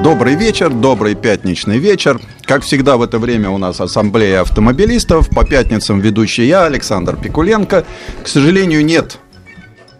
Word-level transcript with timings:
Добрый 0.00 0.34
вечер, 0.34 0.70
добрый 0.70 1.14
пятничный 1.14 1.78
вечер. 1.78 2.20
Как 2.42 2.62
всегда 2.62 2.96
в 2.96 3.02
это 3.02 3.18
время 3.18 3.50
у 3.50 3.58
нас 3.58 3.80
ассамблея 3.80 4.40
автомобилистов. 4.40 5.28
По 5.28 5.44
пятницам 5.44 6.00
ведущий 6.00 6.46
я, 6.46 6.64
Александр 6.64 7.16
Пикуленко. 7.16 7.84
К 8.22 8.26
сожалению, 8.26 8.84
нет 8.84 9.18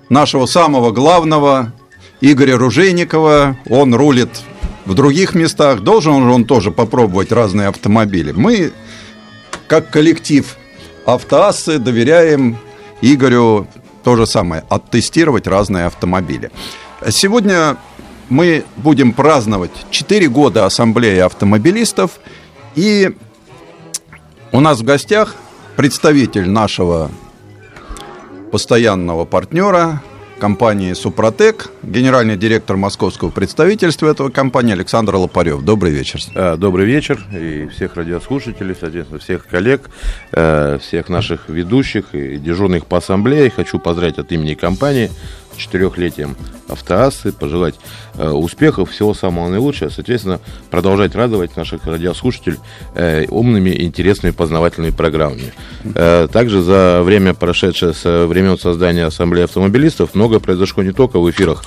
нашего 0.08 0.46
самого 0.46 0.90
главного 0.90 1.72
Игоря 2.20 2.56
Ружейникова. 2.56 3.56
Он 3.68 3.94
рулит 3.94 4.40
в 4.86 4.94
других 4.94 5.34
местах. 5.34 5.80
Должен 5.80 6.14
он 6.14 6.44
тоже 6.44 6.70
попробовать 6.70 7.30
разные 7.30 7.68
автомобили. 7.68 8.32
Мы, 8.32 8.72
как 9.68 9.90
коллектив 9.90 10.56
автоассы, 11.06 11.78
доверяем 11.78 12.58
Игорю 13.00 13.68
то 14.02 14.16
же 14.16 14.26
самое, 14.26 14.64
оттестировать 14.68 15.46
разные 15.46 15.86
автомобили. 15.86 16.50
Сегодня 17.08 17.76
мы 18.28 18.64
будем 18.76 19.12
праздновать 19.12 19.72
4 19.90 20.28
года 20.28 20.66
Ассамблеи 20.66 21.18
автомобилистов. 21.18 22.20
И 22.74 23.10
у 24.52 24.60
нас 24.60 24.80
в 24.80 24.84
гостях 24.84 25.36
представитель 25.76 26.48
нашего 26.48 27.10
постоянного 28.50 29.24
партнера 29.24 30.02
компании 30.42 30.92
«Супротек», 30.92 31.70
генеральный 31.84 32.36
директор 32.36 32.76
московского 32.76 33.30
представительства 33.30 34.08
этого 34.08 34.28
компании 34.28 34.72
Александр 34.72 35.14
Лопарев. 35.14 35.62
Добрый 35.62 35.92
вечер. 35.92 36.20
А, 36.34 36.56
добрый 36.56 36.84
вечер 36.84 37.24
и 37.32 37.68
всех 37.68 37.94
радиослушателей, 37.94 38.74
соответственно, 38.78 39.20
всех 39.20 39.46
коллег, 39.46 39.88
э, 40.32 40.78
всех 40.82 41.08
наших 41.08 41.48
ведущих 41.48 42.06
и 42.12 42.38
дежурных 42.38 42.86
по 42.86 42.98
ассамблее. 42.98 43.50
Хочу 43.50 43.78
поздравить 43.78 44.18
от 44.18 44.32
имени 44.32 44.54
компании 44.54 45.12
четырехлетием 45.56 46.36
автоассы, 46.68 47.32
пожелать 47.32 47.74
э, 48.14 48.28
успехов, 48.28 48.90
всего 48.90 49.14
самого 49.14 49.48
наилучшего, 49.48 49.88
соответственно, 49.88 50.40
продолжать 50.70 51.14
радовать 51.14 51.56
наших 51.56 51.86
радиослушателей 51.86 52.58
э, 52.94 53.26
умными, 53.28 53.70
интересными, 53.70 54.32
познавательными 54.32 54.90
программами. 54.90 55.52
Э, 55.94 56.28
также 56.32 56.62
за 56.62 57.02
время, 57.02 57.34
прошедшее 57.34 57.94
с 57.94 58.26
времен 58.26 58.58
создания 58.58 59.04
Ассамблеи 59.04 59.44
автомобилистов, 59.44 60.14
много 60.14 60.40
произошло 60.40 60.82
не 60.82 60.92
только 60.92 61.18
в 61.18 61.30
эфирах 61.30 61.64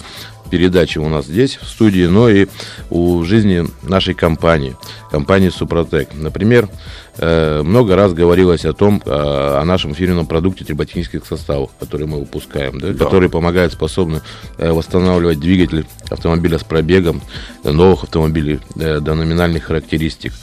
передачи 0.49 0.97
у 0.97 1.09
нас 1.09 1.25
здесь, 1.25 1.57
в 1.61 1.67
студии, 1.67 2.05
но 2.05 2.29
и 2.29 2.47
у 2.89 3.23
жизни 3.23 3.65
нашей 3.83 4.13
компании, 4.13 4.75
компании 5.11 5.49
Супротек. 5.49 6.09
Например, 6.13 6.69
э, 7.17 7.61
много 7.63 7.95
раз 7.95 8.13
говорилось 8.13 8.65
о 8.65 8.73
том, 8.73 9.01
э, 9.05 9.09
о 9.09 9.63
нашем 9.65 9.93
фирменном 9.93 10.25
продукте 10.25 10.65
триботехнических 10.65 11.25
составов, 11.25 11.71
которые 11.79 12.07
мы 12.07 12.19
выпускаем, 12.19 12.79
да, 12.79 12.89
да. 12.89 13.05
которые 13.05 13.29
помогают, 13.29 13.73
способны 13.73 14.21
э, 14.57 14.71
восстанавливать 14.71 15.39
двигатель 15.39 15.85
автомобиля 16.09 16.59
с 16.59 16.63
пробегом 16.63 17.21
новых 17.63 18.03
автомобилей 18.03 18.59
до 18.75 19.15
номинальных 19.15 19.65
характеристик. 19.65 20.33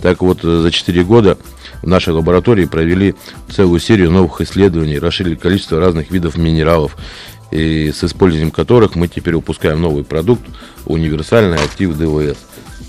Так 0.00 0.22
вот, 0.22 0.40
за 0.42 0.70
4 0.70 1.04
года 1.04 1.36
в 1.82 1.86
нашей 1.86 2.12
лаборатории 2.12 2.64
провели 2.64 3.14
целую 3.50 3.80
серию 3.80 4.10
новых 4.10 4.40
исследований, 4.40 4.98
расширили 4.98 5.34
количество 5.34 5.78
разных 5.78 6.10
видов 6.10 6.36
минералов, 6.36 6.96
и 7.50 7.92
с 7.92 8.04
использованием 8.04 8.50
которых 8.50 8.94
мы 8.94 9.08
теперь 9.08 9.34
выпускаем 9.34 9.80
новый 9.80 10.04
продукт 10.04 10.42
универсальный 10.86 11.56
актив 11.56 11.96
ДВС. 11.96 12.38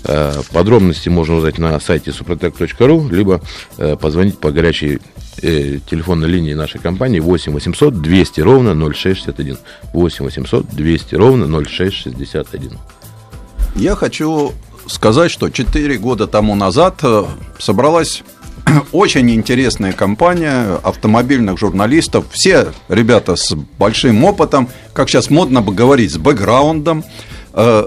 Э, 0.04 0.42
подробности 0.52 1.08
можно 1.08 1.36
узнать 1.36 1.58
на 1.58 1.78
сайте 1.78 2.10
suprotec.ru, 2.10 3.12
либо 3.12 3.40
э, 3.78 3.96
позвонить 3.96 4.38
по 4.38 4.50
горячей 4.50 5.00
э, 5.40 5.78
телефонной 5.88 6.28
линии 6.28 6.54
нашей 6.54 6.80
компании 6.80 7.20
8 7.20 7.52
800 7.52 8.00
200 8.00 8.40
ровно 8.40 8.74
0661. 8.74 9.58
8 9.92 10.24
800 10.24 10.66
200 10.66 11.14
ровно 11.14 11.64
0661. 11.64 12.78
Я 13.76 13.94
хочу 13.94 14.52
сказать, 14.86 15.30
что 15.30 15.50
4 15.50 15.98
года 15.98 16.26
тому 16.26 16.56
назад 16.56 17.00
собралась 17.58 18.24
очень 18.92 19.30
интересная 19.30 19.92
компания 19.92 20.76
автомобильных 20.82 21.58
журналистов. 21.58 22.26
Все 22.32 22.72
ребята 22.88 23.36
с 23.36 23.54
большим 23.78 24.24
опытом, 24.24 24.68
как 24.92 25.08
сейчас 25.08 25.30
модно 25.30 25.62
бы 25.62 25.74
говорить, 25.74 26.12
с 26.12 26.18
бэкграундом. 26.18 27.04
Э, 27.54 27.86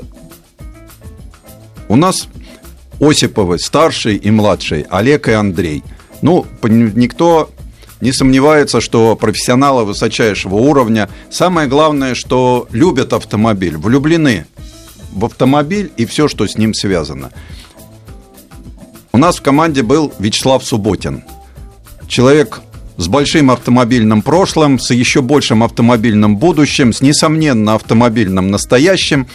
у 1.87 1.95
нас 1.95 2.27
Осиповы, 2.99 3.59
старший 3.59 4.15
и 4.15 4.31
младший, 4.31 4.85
Олег 4.89 5.27
и 5.27 5.33
Андрей. 5.33 5.83
Ну, 6.21 6.45
никто 6.63 7.49
не 8.01 8.11
сомневается, 8.11 8.81
что 8.81 9.15
профессионалы 9.15 9.83
высочайшего 9.83 10.55
уровня. 10.55 11.09
Самое 11.29 11.67
главное, 11.67 12.15
что 12.15 12.67
любят 12.71 13.13
автомобиль, 13.13 13.77
влюблены 13.77 14.45
в 15.11 15.25
автомобиль 15.25 15.91
и 15.97 16.05
все, 16.05 16.27
что 16.27 16.47
с 16.47 16.57
ним 16.57 16.73
связано. 16.73 17.31
У 19.15 19.17
нас 19.17 19.37
в 19.37 19.41
команде 19.41 19.81
был 19.81 20.11
Вячеслав 20.19 20.61
Субботин. 20.65 21.23
Человек 22.05 22.59
с 22.97 23.07
большим 23.07 23.49
автомобильным 23.49 24.21
прошлым, 24.21 24.77
с 24.77 24.93
еще 24.93 25.21
большим 25.21 25.63
автомобильным 25.63 26.35
будущим, 26.35 26.91
с 26.91 26.99
несомненно 26.99 27.75
автомобильным 27.75 28.51
настоящим. 28.51 29.25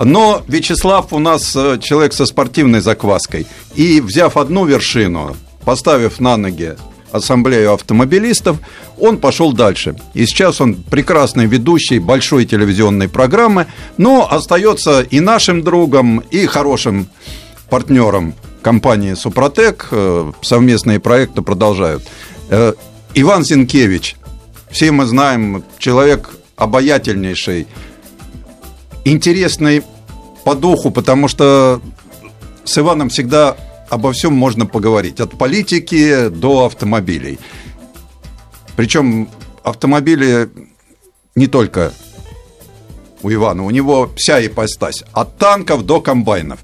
Но 0.00 0.42
Вячеслав 0.48 1.12
у 1.12 1.20
нас 1.20 1.54
э, 1.54 1.78
человек 1.80 2.14
со 2.14 2.26
спортивной 2.26 2.80
закваской. 2.80 3.46
И 3.76 4.00
взяв 4.00 4.36
одну 4.36 4.64
вершину, 4.64 5.36
поставив 5.64 6.18
на 6.18 6.36
ноги 6.36 6.74
ассамблею 7.12 7.74
автомобилистов, 7.74 8.56
он 8.98 9.18
пошел 9.18 9.52
дальше. 9.52 9.94
И 10.14 10.26
сейчас 10.26 10.60
он 10.60 10.74
прекрасный 10.74 11.46
ведущий 11.46 12.00
большой 12.00 12.44
телевизионной 12.44 13.08
программы, 13.08 13.68
но 13.98 14.28
остается 14.28 15.02
и 15.02 15.20
нашим 15.20 15.62
другом, 15.62 16.24
и 16.32 16.46
хорошим 16.46 17.06
партнером 17.70 18.34
компании 18.62 19.14
«Супротек». 19.14 19.88
Э, 19.90 20.32
совместные 20.40 21.00
проекты 21.00 21.42
продолжают. 21.42 22.02
Э, 22.48 22.72
Иван 23.14 23.44
Зинкевич. 23.44 24.16
Все 24.70 24.90
мы 24.90 25.04
знаем, 25.04 25.64
человек 25.78 26.30
обаятельнейший, 26.56 27.66
интересный 29.04 29.82
по 30.44 30.54
духу, 30.54 30.90
потому 30.90 31.28
что 31.28 31.82
с 32.64 32.78
Иваном 32.78 33.10
всегда 33.10 33.56
обо 33.90 34.12
всем 34.12 34.32
можно 34.32 34.64
поговорить. 34.64 35.20
От 35.20 35.36
политики 35.36 36.28
до 36.28 36.64
автомобилей. 36.64 37.38
Причем 38.76 39.28
автомобили 39.62 40.48
не 41.34 41.46
только 41.46 41.92
у 43.22 43.30
Ивана, 43.30 43.64
у 43.64 43.70
него 43.70 44.10
вся 44.16 44.44
ипостась. 44.44 45.04
От 45.12 45.36
танков 45.36 45.84
до 45.84 46.00
комбайнов. 46.00 46.60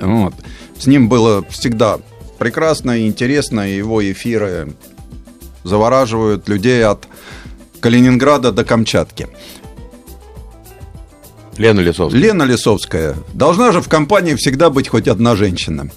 Вот. 0.00 0.34
С 0.78 0.86
ним 0.86 1.08
было 1.08 1.44
всегда 1.48 1.98
прекрасно 2.38 2.98
и 2.98 3.06
интересно. 3.06 3.60
Его 3.60 4.02
эфиры 4.10 4.74
завораживают 5.62 6.48
людей 6.48 6.84
от 6.84 7.08
Калининграда 7.80 8.52
до 8.52 8.64
Камчатки. 8.64 9.28
Лена 11.56 11.80
Лисовская. 11.80 12.20
Лена 12.20 12.42
Лисовская. 12.42 13.16
Должна 13.32 13.72
же 13.72 13.80
в 13.80 13.88
компании 13.88 14.34
всегда 14.34 14.70
быть 14.70 14.88
хоть 14.88 15.08
одна 15.08 15.36
женщина. 15.36 15.90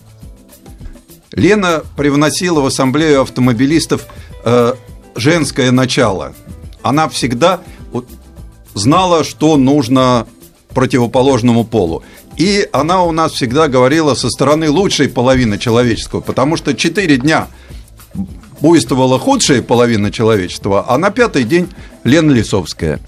Лена 1.32 1.84
привносила 1.96 2.62
в 2.62 2.66
ассамблею 2.66 3.22
автомобилистов 3.22 4.06
э, 4.46 4.74
женское 5.16 5.72
начало. 5.72 6.34
Она 6.82 7.10
всегда 7.10 7.62
вот, 7.92 8.08
знала, 8.74 9.24
что 9.24 9.58
нужно 9.58 10.28
противоположному 10.70 11.64
полу. 11.64 12.04
И 12.38 12.70
она 12.72 13.04
у 13.04 13.12
нас 13.12 13.34
всегда 13.34 13.68
говорила 13.68 14.14
со 14.14 14.30
стороны 14.30 14.70
лучшей 14.70 15.10
половины 15.10 15.58
человеческого, 15.58 16.22
потому 16.22 16.56
что 16.56 16.76
четыре 16.76 17.18
дня 17.18 17.48
буйствовала 18.62 19.20
худшая 19.20 19.62
половина 19.62 20.12
человечества, 20.12 20.86
а 20.88 20.98
на 20.98 21.10
пятый 21.10 21.44
день 21.44 21.68
Лена 22.04 22.32
Лисовская. 22.32 23.00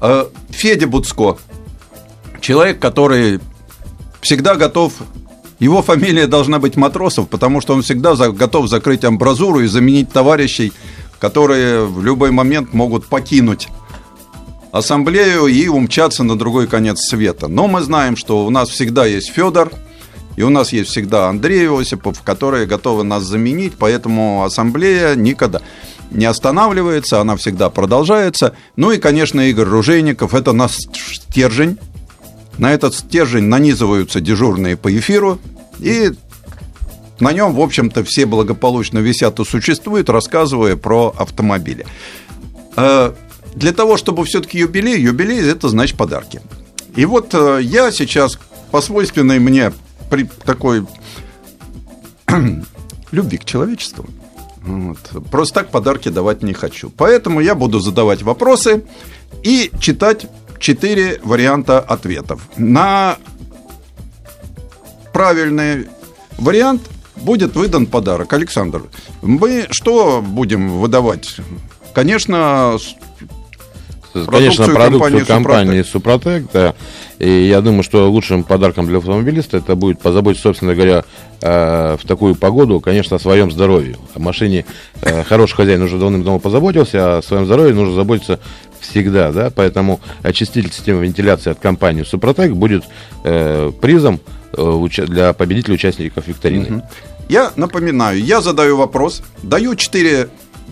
Э, 0.00 0.26
Федя 0.50 0.86
Буцко, 0.86 1.38
человек, 2.40 2.78
который 2.78 3.40
всегда 4.20 4.56
готов 4.56 4.92
его 5.58 5.82
фамилия 5.82 6.26
должна 6.26 6.58
быть 6.58 6.76
Матросов, 6.76 7.28
потому 7.28 7.62
что 7.62 7.74
он 7.74 7.82
всегда 7.82 8.14
за, 8.14 8.30
готов 8.30 8.68
закрыть 8.68 9.04
амбразуру 9.04 9.60
и 9.60 9.66
заменить 9.66 10.12
товарищей, 10.12 10.72
которые 11.18 11.86
в 11.86 12.04
любой 12.04 12.30
момент 12.30 12.74
могут 12.74 13.06
покинуть 13.06 13.68
ассамблею 14.78 15.46
и 15.46 15.68
умчаться 15.68 16.22
на 16.22 16.36
другой 16.36 16.66
конец 16.66 16.98
света. 17.08 17.48
Но 17.48 17.66
мы 17.68 17.82
знаем, 17.82 18.16
что 18.16 18.44
у 18.46 18.50
нас 18.50 18.68
всегда 18.68 19.06
есть 19.06 19.30
Федор, 19.30 19.72
И 20.36 20.42
у 20.42 20.50
нас 20.50 20.72
есть 20.72 20.90
всегда 20.90 21.28
Андрей 21.28 21.68
Осипов, 21.68 22.22
которые 22.22 22.66
готовы 22.66 23.04
нас 23.04 23.24
заменить, 23.24 23.74
поэтому 23.78 24.44
ассамблея 24.44 25.14
никогда 25.14 25.62
не 26.10 26.26
останавливается, 26.26 27.20
она 27.20 27.36
всегда 27.36 27.70
продолжается. 27.70 28.54
Ну 28.76 28.92
и, 28.92 28.98
конечно, 28.98 29.40
Игорь 29.40 29.66
Ружейников, 29.66 30.34
это 30.34 30.52
наш 30.52 30.72
стержень. 30.72 31.78
На 32.58 32.72
этот 32.72 32.94
стержень 32.94 33.44
нанизываются 33.44 34.20
дежурные 34.20 34.76
по 34.76 34.94
эфиру, 34.96 35.38
и 35.78 36.12
на 37.18 37.32
нем, 37.32 37.54
в 37.54 37.60
общем-то, 37.60 38.04
все 38.04 38.26
благополучно 38.26 38.98
висят 38.98 39.40
и 39.40 39.44
существуют, 39.44 40.10
рассказывая 40.10 40.76
про 40.76 41.14
автомобили. 41.16 41.86
Для 43.56 43.72
того, 43.72 43.96
чтобы 43.96 44.24
все-таки 44.24 44.58
юбилей, 44.58 45.00
юбилей– 45.00 45.50
это 45.50 45.68
значит 45.68 45.96
подарки. 45.96 46.40
И 46.94 47.04
вот 47.04 47.34
э, 47.34 47.60
я 47.62 47.90
сейчас 47.90 48.38
по 48.70 48.80
свойственной 48.80 49.38
мне 49.38 49.72
при 50.10 50.24
такой 50.44 50.86
любви 53.10 53.38
к 53.38 53.44
человечеству 53.44 54.06
вот. 54.66 54.98
Просто 55.30 55.60
так 55.60 55.70
подарки 55.70 56.08
давать 56.08 56.42
не 56.42 56.52
хочу. 56.52 56.90
Поэтому 56.90 57.40
я 57.40 57.54
буду 57.54 57.78
задавать 57.80 58.22
вопросы 58.22 58.84
и 59.42 59.70
читать 59.78 60.26
четыре 60.58 61.20
варианта 61.22 61.78
ответов. 61.78 62.42
На 62.56 63.18
правильный 65.12 65.88
вариант 66.38 66.82
будет 67.16 67.54
выдан 67.54 67.86
подарок. 67.86 68.32
Александр, 68.32 68.82
мы 69.22 69.66
что 69.70 70.20
будем 70.20 70.80
выдавать? 70.80 71.36
Конечно, 71.94 72.76
Конечно, 74.24 74.66
продукцию 74.68 75.26
компании 75.26 75.82
Супротек, 75.82 76.44
да. 76.52 76.74
И 77.18 77.28
я 77.28 77.60
думаю, 77.60 77.82
что 77.82 78.10
лучшим 78.10 78.44
подарком 78.44 78.86
для 78.86 78.98
автомобилиста 78.98 79.58
это 79.58 79.74
будет 79.74 80.00
позаботиться, 80.00 80.48
собственно 80.48 80.74
говоря, 80.74 81.04
э, 81.40 81.96
в 81.98 82.06
такую 82.06 82.34
погоду, 82.34 82.80
конечно, 82.80 83.16
о 83.16 83.18
своем 83.18 83.50
здоровье. 83.50 83.96
О 84.14 84.18
машине 84.18 84.66
э, 85.00 85.24
хороший 85.24 85.56
хозяин 85.56 85.82
уже 85.82 85.98
давным-давно 85.98 86.38
позаботился, 86.38 86.98
а 86.98 87.18
о 87.18 87.22
своем 87.22 87.46
здоровье 87.46 87.74
нужно 87.74 87.94
заботиться 87.94 88.38
всегда, 88.80 89.32
да, 89.32 89.50
поэтому 89.54 90.00
очиститель 90.22 90.70
системы 90.70 91.04
вентиляции 91.04 91.50
от 91.50 91.58
компании 91.58 92.02
Супротек 92.02 92.52
будет 92.52 92.84
э, 93.24 93.72
призом 93.80 94.20
для 94.52 95.32
победителей 95.34 95.74
участников 95.74 96.28
викторины. 96.28 96.82
Я 97.28 97.52
напоминаю, 97.56 98.22
я 98.22 98.40
задаю 98.40 98.76
вопрос, 98.76 99.22
даю 99.42 99.74
четыре 99.74 100.28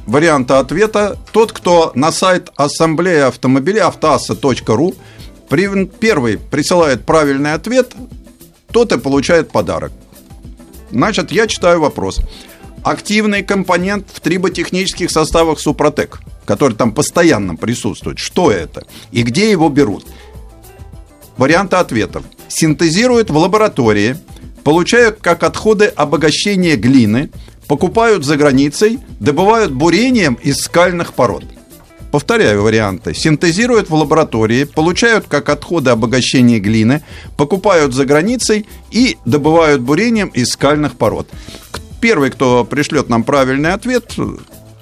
варианта 0.07 0.59
ответа. 0.59 1.19
Тот, 1.33 1.53
кто 1.53 1.93
на 1.95 2.13
сайт 2.13 2.51
ассамблеи 2.57 3.21
автомобилей 3.21 3.81
автоасса.ру 3.81 4.95
первый 5.49 6.39
присылает 6.39 7.05
правильный 7.05 7.53
ответ, 7.53 7.95
тот 8.73 8.93
и 8.93 8.99
получает 8.99 9.51
подарок. 9.51 9.93
Значит, 10.91 11.33
я 11.33 11.47
читаю 11.47 11.81
вопрос. 11.81 12.21
Активный 12.83 13.43
компонент 13.43 14.09
в 14.13 14.21
триботехнических 14.21 15.11
составах 15.11 15.59
Супротек, 15.59 16.21
который 16.45 16.77
там 16.77 16.93
постоянно 16.93 17.57
присутствует. 17.57 18.19
Что 18.19 18.51
это? 18.51 18.85
И 19.11 19.23
где 19.23 19.51
его 19.51 19.69
берут? 19.69 20.07
Варианты 21.37 21.77
ответов. 21.77 22.25
Синтезируют 22.49 23.31
в 23.31 23.37
лаборатории, 23.37 24.17
получают 24.65 25.19
как 25.21 25.43
отходы 25.43 25.87
обогащения 25.87 26.77
глины– 26.77 27.31
покупают 27.67 28.25
за 28.25 28.37
границей, 28.37 28.99
добывают 29.21 29.73
бурением 29.73 30.35
из 30.35 30.59
скальных 30.59 31.15
пород. 31.15 31.45
Повторяю 32.11 32.63
варианты. 32.63 33.13
Синтезируют 33.13 33.91
в 33.91 33.95
лаборатории, 33.95 34.65
получают 34.65 35.27
как 35.27 35.49
отходы 35.49 35.91
обогащения 35.91 36.61
глины, 36.61 37.03
покупают 37.37 37.93
за 37.93 38.05
границей 38.05 38.67
и 38.93 39.17
добывают 39.25 39.83
бурением 39.83 40.29
из 40.29 40.51
скальных 40.51 40.95
пород. 40.97 41.29
Первый, 42.01 42.31
кто 42.31 42.65
пришлет 42.65 43.09
нам 43.09 43.25
правильный 43.25 43.73
ответ, 43.73 44.15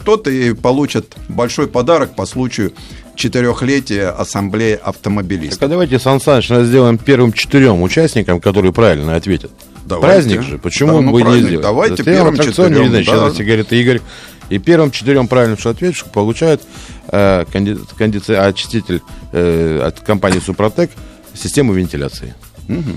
тот 0.04 0.28
и 0.28 0.52
получит 0.52 1.16
большой 1.28 1.68
подарок 1.68 2.14
по 2.16 2.26
случаю 2.26 2.74
четырехлетия 3.14 4.10
Ассамблеи 4.10 4.78
автомобилистов. 4.82 5.58
Так 5.58 5.68
а 5.68 5.70
давайте, 5.70 5.98
Сан 5.98 6.20
Саныч, 6.20 6.48
сделаем 6.48 6.98
первым 6.98 7.32
четырем 7.32 7.80
участникам, 7.80 8.40
которые 8.40 8.72
правильно 8.74 9.16
ответят. 9.16 9.52
Давайте. 9.84 10.06
Праздник 10.06 10.42
же, 10.42 10.58
почему 10.58 10.94
да, 10.94 11.00
ну, 11.00 11.12
бы 11.12 11.20
праздник. 11.20 11.42
не 11.42 11.46
сделать? 11.48 11.62
Давайте 11.64 11.96
Затем 11.96 12.14
первым 12.14 12.36
четырем. 12.38 13.04
Знаю, 13.04 13.32
да. 13.32 13.44
говорит 13.44 13.72
Игорь. 13.72 14.00
И 14.48 14.58
первым 14.58 14.90
четырем 14.90 15.28
правильным 15.28 15.58
ответишь, 15.64 16.04
получает 16.04 16.60
э, 17.08 17.46
конди, 17.50 17.78
кондици... 17.96 18.32
очиститель 18.32 19.00
э, 19.32 19.80
от 19.82 20.00
компании 20.00 20.40
Супротек 20.40 20.90
систему 21.34 21.72
вентиляции. 21.72 22.34
Угу. 22.68 22.92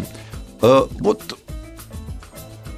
А, 0.62 0.88
вот 1.00 1.38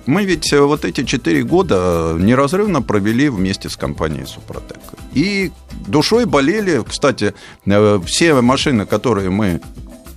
мы 0.05 0.23
ведь 0.25 0.53
э, 0.53 0.61
вот 0.61 0.85
эти 0.85 1.03
четыре 1.03 1.43
года 1.43 2.15
неразрывно 2.17 2.81
провели 2.81 3.29
вместе 3.29 3.69
с 3.69 3.75
компанией 3.75 4.25
Супротек. 4.25 4.79
И 5.13 5.51
душой 5.87 6.25
болели, 6.25 6.83
кстати, 6.87 7.33
э, 7.65 7.99
все 8.05 8.41
машины, 8.41 8.85
которые 8.85 9.29
мы 9.29 9.61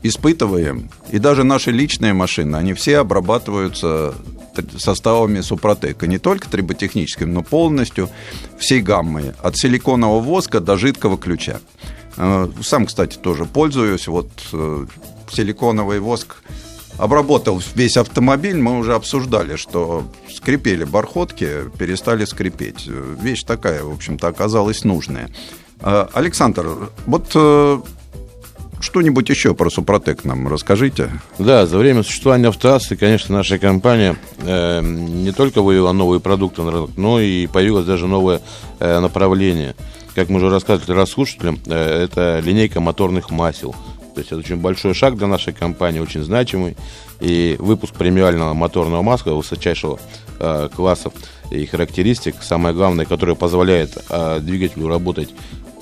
испытываем, 0.02 0.91
и 1.11 1.19
даже 1.19 1.44
наши 1.44 1.70
личные 1.70 2.12
машины, 2.12 2.56
они 2.56 2.75
все 2.75 2.99
обрабатываются 2.99 4.14
составами 4.79 5.41
Супротека, 5.41 6.06
не 6.06 6.19
только 6.19 6.49
триботехническим, 6.49 7.32
но 7.32 7.43
полностью 7.43 8.11
всей 8.58 8.81
гаммой, 8.81 9.32
от 9.43 9.56
силиконового 9.56 10.20
воска 10.20 10.61
до 10.61 10.76
жидкого 10.76 11.17
ключа. 11.19 11.61
Э, 12.17 12.49
сам, 12.62 12.87
кстати, 12.87 13.17
тоже 13.17 13.44
пользуюсь. 13.44 14.08
Вот 14.08 14.29
э, 14.52 14.87
силиконовый 15.31 16.00
воск 16.00 16.43
обработал 16.99 17.62
весь 17.75 17.96
автомобиль, 17.96 18.58
мы 18.58 18.79
уже 18.79 18.94
обсуждали, 18.94 19.56
что 19.56 20.05
скрипели 20.31 20.85
бархотки, 20.85 21.70
перестали 21.79 22.25
скрипеть. 22.25 22.87
Вещь 22.87 23.44
такая, 23.44 23.82
в 23.85 23.93
общем-то, 23.93 24.29
оказалась 24.29 24.85
нужная. 24.85 25.31
Э, 25.81 26.08
Александр, 26.12 26.91
вот 27.06 27.35
что-нибудь 28.81 29.29
еще 29.29 29.55
про 29.55 29.71
Супротек 29.71 30.25
нам 30.25 30.49
расскажите. 30.49 31.11
Да, 31.38 31.67
за 31.67 31.79
время 31.79 32.03
существования 32.03 32.49
автоассы, 32.49 32.97
конечно, 32.97 33.37
наша 33.37 33.59
компания 33.59 34.17
э, 34.38 34.81
не 34.82 35.32
только 35.32 35.62
вывела 35.62 35.93
новые 35.93 36.21
продукты 36.21 36.62
на 36.62 36.71
рынок, 36.71 36.91
но 36.97 37.21
и 37.21 37.47
появилось 37.47 37.87
даже 37.87 38.06
новое 38.06 38.41
э, 38.79 39.00
направление. 39.00 39.75
Как 40.15 40.29
мы 40.29 40.37
уже 40.37 40.50
рассказывали 40.50 40.97
расслушателям, 40.97 41.59
э, 41.67 42.05
это 42.05 42.41
линейка 42.44 42.81
моторных 42.81 43.31
масел. 43.31 43.75
То 44.15 44.21
есть 44.21 44.32
это 44.32 44.41
очень 44.41 44.56
большой 44.56 44.94
шаг 44.94 45.17
для 45.17 45.27
нашей 45.27 45.53
компании, 45.53 46.00
очень 46.00 46.23
значимый. 46.23 46.77
И 47.21 47.56
выпуск 47.59 47.94
премиального 47.94 48.55
моторного 48.55 49.03
масла 49.03 49.32
высочайшего 49.32 50.01
э, 50.39 50.69
класса 50.75 51.13
и 51.51 51.67
характеристик, 51.67 52.37
самое 52.43 52.75
главное, 52.75 53.05
которое 53.05 53.34
позволяет 53.34 53.96
э, 54.08 54.41
двигателю 54.41 54.89
работать 54.89 55.31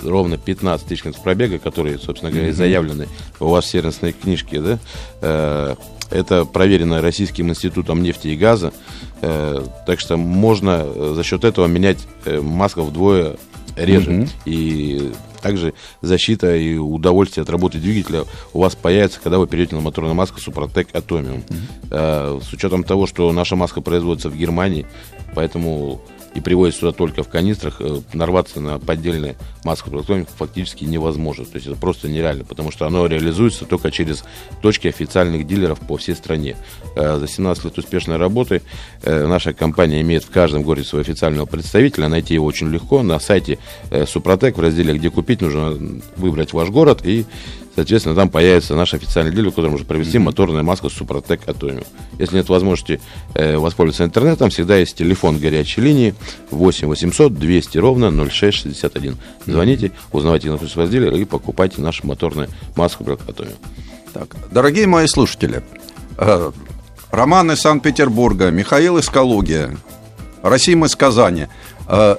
ровно 0.02 0.38
15 0.38 0.86
тысяч 0.86 1.02
пробега, 1.22 1.58
которые, 1.58 1.98
собственно 1.98 2.30
говоря, 2.30 2.50
mm-hmm. 2.50 2.54
заявлены 2.54 3.08
у 3.40 3.48
вас 3.48 3.64
в 3.64 3.68
сервисной 3.68 4.12
книжке, 4.12 4.60
да, 4.60 4.78
э, 5.20 5.74
это 6.10 6.44
проверено 6.44 7.02
Российским 7.02 7.50
институтом 7.50 8.02
нефти 8.02 8.28
и 8.28 8.36
газа, 8.36 8.72
э, 9.20 9.64
так 9.86 10.00
что 10.00 10.16
можно 10.16 10.82
э, 10.84 11.12
за 11.14 11.22
счет 11.22 11.44
этого 11.44 11.66
менять 11.66 11.98
э, 12.24 12.40
масло 12.40 12.82
вдвое 12.82 13.36
реже. 13.76 14.10
Mm-hmm. 14.10 14.30
И 14.46 15.12
также 15.42 15.74
защита 16.02 16.56
и 16.56 16.76
удовольствие 16.76 17.42
от 17.42 17.50
работы 17.50 17.78
двигателя 17.78 18.24
у 18.52 18.60
вас 18.60 18.74
появится, 18.74 19.20
когда 19.22 19.38
вы 19.38 19.46
перейдете 19.46 19.76
на 19.76 19.82
моторную 19.82 20.14
маску 20.14 20.40
Супротек 20.40 20.88
Atomium. 20.92 21.44
Mm-hmm. 21.46 21.88
Э, 21.90 22.40
с 22.42 22.52
учетом 22.52 22.84
того, 22.84 23.06
что 23.06 23.30
наша 23.32 23.56
маска 23.56 23.80
производится 23.80 24.30
в 24.30 24.36
Германии, 24.36 24.86
поэтому 25.34 26.00
и 26.34 26.40
привозят 26.40 26.80
сюда 26.80 26.92
только 26.92 27.22
в 27.22 27.28
канистрах, 27.28 27.80
э, 27.80 28.00
нарваться 28.12 28.60
на 28.60 28.78
поддельные 28.78 29.36
маску 29.64 29.90
фактически 30.36 30.84
невозможно. 30.84 31.44
То 31.44 31.56
есть 31.56 31.66
это 31.66 31.76
просто 31.76 32.08
нереально, 32.08 32.44
потому 32.44 32.70
что 32.70 32.86
оно 32.86 33.06
реализуется 33.06 33.64
только 33.64 33.90
через 33.90 34.24
точки 34.62 34.88
официальных 34.88 35.46
дилеров 35.46 35.80
по 35.80 35.96
всей 35.96 36.14
стране. 36.14 36.56
Э, 36.96 37.18
за 37.18 37.26
17 37.26 37.64
лет 37.64 37.78
успешной 37.78 38.16
работы 38.16 38.62
э, 39.02 39.26
наша 39.26 39.52
компания 39.52 40.00
имеет 40.00 40.24
в 40.24 40.30
каждом 40.30 40.62
городе 40.62 40.86
своего 40.86 41.02
официального 41.02 41.46
представителя. 41.46 42.08
Найти 42.08 42.34
его 42.34 42.46
очень 42.46 42.70
легко. 42.70 43.02
На 43.02 43.18
сайте 43.20 43.58
Супротек 44.06 44.56
в 44.56 44.60
разделе 44.60 44.94
«Где 44.94 45.10
купить» 45.10 45.40
нужно 45.40 45.76
выбрать 46.16 46.52
ваш 46.52 46.68
город 46.70 47.04
и 47.04 47.24
Соответственно, 47.78 48.16
там 48.16 48.28
появится 48.28 48.74
наш 48.74 48.92
официальный 48.92 49.32
дилер, 49.32 49.50
который 49.50 49.70
может 49.70 49.86
провести 49.86 50.18
mm-hmm. 50.18 50.22
моторная 50.22 50.64
маска 50.64 50.88
Супротек 50.88 51.42
Atomium. 51.46 51.86
Если 52.18 52.34
нет 52.34 52.48
возможности 52.48 53.00
э, 53.34 53.56
воспользоваться 53.56 54.02
интернетом, 54.02 54.50
всегда 54.50 54.76
есть 54.78 54.96
телефон 54.96 55.38
горячей 55.38 55.82
линии 55.82 56.16
8 56.50 56.88
800 56.88 57.34
200 57.34 57.78
ровно 57.78 58.10
0661. 58.10 59.16
Звоните, 59.46 59.92
узнавайте 60.10 60.50
на 60.50 60.56
ваш 60.56 60.88
дилера 60.88 61.16
и 61.16 61.24
покупайте 61.24 61.80
нашу 61.80 62.04
моторную 62.08 62.48
маску 62.74 63.04
Atomium. 63.04 63.58
Так, 64.12 64.34
дорогие 64.50 64.88
мои 64.88 65.06
слушатели, 65.06 65.62
э, 66.16 66.50
Роман 67.12 67.52
из 67.52 67.60
Санкт-Петербурга, 67.60 68.50
Михаил 68.50 68.98
из 68.98 69.08
Калуги, 69.08 69.68
Расим 70.42 70.84
из 70.84 70.96
Казани. 70.96 71.46
Э, 71.86 72.16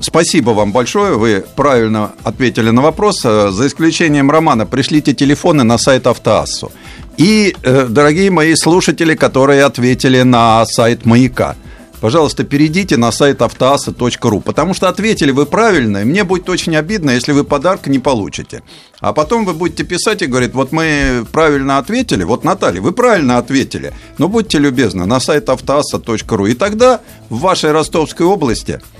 Спасибо 0.00 0.50
вам 0.50 0.72
большое, 0.72 1.16
вы 1.16 1.44
правильно 1.56 2.12
ответили 2.22 2.70
на 2.70 2.82
вопрос. 2.82 3.24
Э, 3.24 3.50
за 3.50 3.66
исключением 3.66 4.30
романа, 4.30 4.64
пришлите 4.64 5.12
телефоны 5.12 5.64
на 5.64 5.76
сайт 5.76 6.06
Автоассу. 6.06 6.70
И, 7.16 7.56
э, 7.64 7.86
дорогие 7.88 8.30
мои 8.30 8.54
слушатели, 8.54 9.16
которые 9.16 9.64
ответили 9.64 10.22
на 10.22 10.64
сайт 10.66 11.04
«Маяка», 11.04 11.56
пожалуйста, 12.00 12.44
перейдите 12.44 12.96
на 12.96 13.10
сайт 13.10 13.42
автоаса.ру, 13.42 14.40
потому 14.40 14.72
что 14.72 14.88
ответили 14.88 15.32
вы 15.32 15.46
правильно, 15.46 15.98
и 15.98 16.04
мне 16.04 16.22
будет 16.22 16.48
очень 16.48 16.76
обидно, 16.76 17.10
если 17.10 17.32
вы 17.32 17.42
подарок 17.42 17.88
не 17.88 17.98
получите. 17.98 18.62
А 19.00 19.12
потом 19.12 19.44
вы 19.44 19.52
будете 19.52 19.82
писать 19.82 20.22
и 20.22 20.26
говорить, 20.26 20.54
вот 20.54 20.70
мы 20.70 21.26
правильно 21.32 21.78
ответили, 21.78 22.22
вот, 22.22 22.44
Наталья, 22.44 22.80
вы 22.80 22.92
правильно 22.92 23.38
ответили, 23.38 23.92
но 24.18 24.28
будьте 24.28 24.58
любезны, 24.58 25.06
на 25.06 25.18
сайт 25.18 25.48
автоаса.ру, 25.48 26.46
и 26.46 26.54
тогда 26.54 27.00
в 27.30 27.40
вашей 27.40 27.72
Ростовской 27.72 28.26
области– 28.26 28.80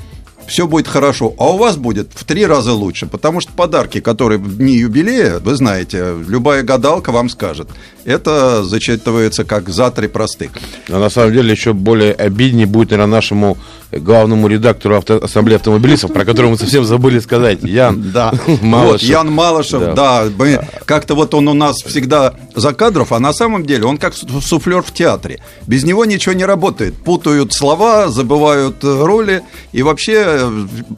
все 0.48 0.66
будет 0.66 0.88
хорошо, 0.88 1.34
а 1.38 1.50
у 1.52 1.58
вас 1.58 1.76
будет 1.76 2.08
в 2.14 2.24
три 2.24 2.46
раза 2.46 2.72
лучше, 2.72 3.06
потому 3.06 3.40
что 3.40 3.52
подарки, 3.52 4.00
которые 4.00 4.38
в 4.38 4.56
дни 4.56 4.76
юбилея, 4.76 5.38
вы 5.38 5.54
знаете, 5.54 6.14
любая 6.26 6.62
гадалка 6.62 7.12
вам 7.12 7.28
скажет, 7.28 7.68
это 8.04 8.64
зачитывается 8.64 9.44
как 9.44 9.68
за 9.68 9.90
три 9.90 10.08
простых. 10.08 10.52
А 10.88 10.98
на 10.98 11.10
самом 11.10 11.32
деле 11.32 11.50
еще 11.52 11.74
более 11.74 12.12
обиднее 12.14 12.66
будет, 12.66 12.90
наверное, 12.90 13.16
нашему 13.16 13.58
главному 13.92 14.48
редактору 14.48 14.96
авто, 14.96 15.22
Ассамблеи 15.22 15.56
автомобилистов, 15.56 16.12
про 16.12 16.24
которого 16.24 16.52
мы 16.52 16.58
совсем 16.58 16.84
забыли 16.84 17.18
сказать. 17.18 17.62
Ян 17.62 18.10
да. 18.12 18.32
Малышев. 18.62 18.92
Вот, 18.92 19.02
Ян 19.02 19.30
Малышев, 19.30 19.80
да. 19.80 19.92
да 19.94 20.24
мы, 20.36 20.60
как-то 20.86 21.14
вот 21.14 21.34
он 21.34 21.48
у 21.48 21.54
нас 21.54 21.76
всегда 21.76 22.34
за 22.60 22.72
кадров, 22.72 23.12
а 23.12 23.18
на 23.18 23.32
самом 23.32 23.64
деле 23.64 23.84
он 23.84 23.98
как 23.98 24.14
суфлер 24.14 24.82
в 24.82 24.92
театре. 24.92 25.40
Без 25.66 25.84
него 25.84 26.04
ничего 26.04 26.34
не 26.34 26.44
работает. 26.44 26.94
Путают 26.94 27.52
слова, 27.52 28.08
забывают 28.08 28.82
э, 28.82 29.04
роли 29.04 29.42
и 29.72 29.82
вообще, 29.82 30.50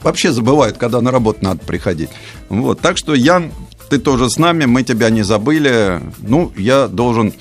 вообще 0.03 0.33
забывают, 0.33 0.79
когда 0.79 1.01
на 1.01 1.11
работу 1.11 1.39
надо 1.43 1.61
приходить. 1.61 2.11
Вот, 2.49 2.81
так 2.81 2.97
что, 2.97 3.15
Ян, 3.15 3.53
ты 3.89 3.99
тоже 3.99 4.31
с 4.31 4.39
нами, 4.39 4.65
мы 4.65 4.83
тебя 4.83 5.11
не 5.11 5.23
забыли. 5.23 6.01
Ну, 6.19 6.53
я 6.57 6.89
должен 6.89 7.35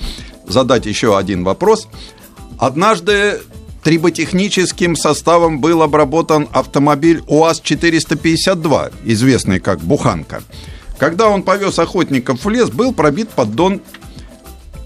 задать 0.46 0.86
еще 0.86 1.16
один 1.16 1.44
вопрос. 1.44 1.88
Однажды 2.58 3.40
триботехническим 3.82 4.96
составом 4.96 5.60
был 5.60 5.82
обработан 5.82 6.48
автомобиль 6.52 7.22
УАЗ-452, 7.26 8.92
известный 9.04 9.60
как 9.60 9.80
«Буханка». 9.80 10.42
Когда 10.98 11.30
он 11.30 11.42
повез 11.42 11.78
охотников 11.78 12.44
в 12.44 12.50
лес, 12.50 12.68
был 12.68 12.92
пробит 12.92 13.30
поддон 13.30 13.80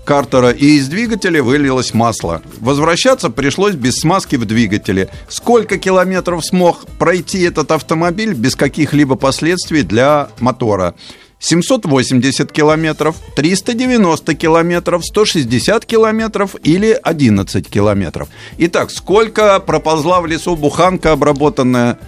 картера, 0.05 0.51
и 0.51 0.77
из 0.77 0.89
двигателя 0.89 1.43
вылилось 1.43 1.95
масло. 1.95 2.43
Возвращаться 2.61 3.31
пришлось 3.31 3.75
без 3.75 3.95
смазки 3.97 4.37
в 4.37 4.45
двигателе. 4.45 5.09
Сколько 5.29 5.79
километров 5.79 6.45
смог 6.45 6.87
пройти 6.99 7.41
этот 7.41 7.73
автомобиль 7.73 8.35
без 8.35 8.57
каких-либо 8.57 9.17
последствий 9.17 9.83
для 9.83 10.29
мотора? 10.41 10.95
780 11.39 12.51
километров, 12.53 13.17
390 13.37 14.35
километров, 14.35 15.05
160 15.05 15.85
километров 15.85 16.57
или 16.63 16.99
11 17.03 17.69
километров. 17.69 18.29
Итак, 18.57 18.91
сколько 18.91 19.61
проползла 19.61 20.23
в 20.23 20.27
лесу 20.27 20.57
буханка, 20.57 21.13
обработанная 21.13 21.99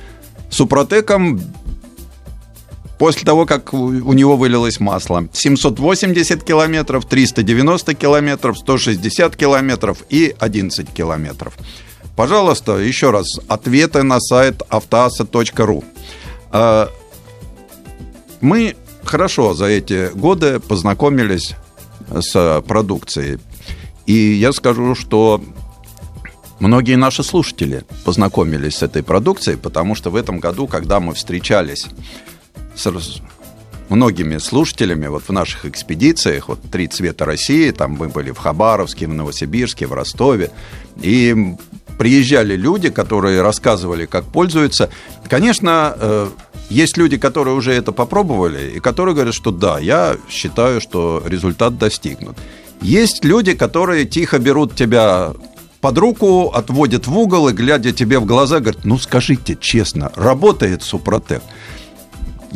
супротеком 0.49 1.41
после 2.99 3.25
того, 3.25 3.47
как 3.47 3.75
у 3.75 4.13
него 4.13 4.37
вылилось 4.37 4.81
масло. 4.81 5.29
780 5.33 6.43
километров, 6.43 7.05
390 7.07 7.95
километров, 7.95 8.59
160 8.59 9.37
километров 9.37 9.99
и 10.09 10.35
11 10.39 10.93
километров. 10.93 11.55
Пожалуйста, 12.17 12.79
еще 12.79 13.11
раз, 13.11 13.27
ответы 13.47 14.03
на 14.03 14.21
сайт 14.21 14.63
автоаса.ру. 14.71 15.85
А, 16.51 16.89
мы 18.41 18.75
хорошо 19.05 19.53
за 19.55 19.67
эти 19.67 20.11
годы 20.15 20.61
познакомились 20.61 21.55
с 22.11 22.63
продукцией. 22.67 23.39
И 24.07 24.15
я 24.15 24.53
скажу, 24.53 24.95
что 24.95 25.43
многие 26.59 26.97
наши 26.97 27.23
слушатели 27.23 27.85
познакомились 28.05 28.77
с 28.77 28.83
этой 28.83 29.03
продукцией, 29.03 29.59
потому 29.59 29.95
что 29.95 30.11
в 30.11 30.17
этом 30.17 30.39
году, 30.39 30.67
когда 30.67 31.01
мы 31.01 31.13
встречались 31.13 31.87
с 32.75 33.21
многими 33.89 34.39
слушателями 34.39 35.07
вот 35.07 35.25
в 35.29 35.33
наших 35.33 35.67
экспедициях, 35.67 36.49
вот 36.49 36.61
«Три 36.71 36.89
цвета 36.89 37.25
России», 37.25 37.71
там 37.71 37.93
мы 37.93 38.09
были 38.09 38.31
в 38.31 38.39
Хабаровске, 38.39 39.07
в 39.07 39.15
Новосибирске, 39.15 39.87
в 39.87 39.93
Ростове, 39.93 40.51
и 41.01 41.55
приезжали 41.99 42.57
люди, 42.57 42.91
которые 42.91 43.43
рассказывали, 43.43 44.07
как 44.07 44.25
пользуются. 44.25 44.91
Конечно, 45.29 45.95
э, 45.99 46.29
есть 46.69 46.97
люди, 46.97 47.17
которые 47.17 47.55
уже 47.55 47.73
это 47.73 47.93
попробовали, 47.93 48.73
и 48.77 48.81
которые 48.81 49.15
говорят, 49.15 49.35
что 49.35 49.51
да, 49.51 49.79
я 49.79 50.17
считаю, 50.29 50.81
что 50.81 51.23
результат 51.25 51.79
достигнут. 51.79 52.37
Есть 52.83 53.25
люди, 53.25 53.55
которые 53.55 54.05
тихо 54.05 54.39
берут 54.39 54.75
тебя 54.75 55.33
под 55.81 55.99
руку, 55.99 56.51
отводят 56.53 57.07
в 57.07 57.17
угол 57.17 57.49
и, 57.49 57.53
глядя 57.53 57.93
тебе 57.93 58.19
в 58.19 58.27
глаза, 58.27 58.61
говорят, 58.61 58.85
ну 58.85 58.99
скажите 58.99 59.57
честно, 59.59 60.11
работает 60.17 60.83
Супротек? 60.83 61.43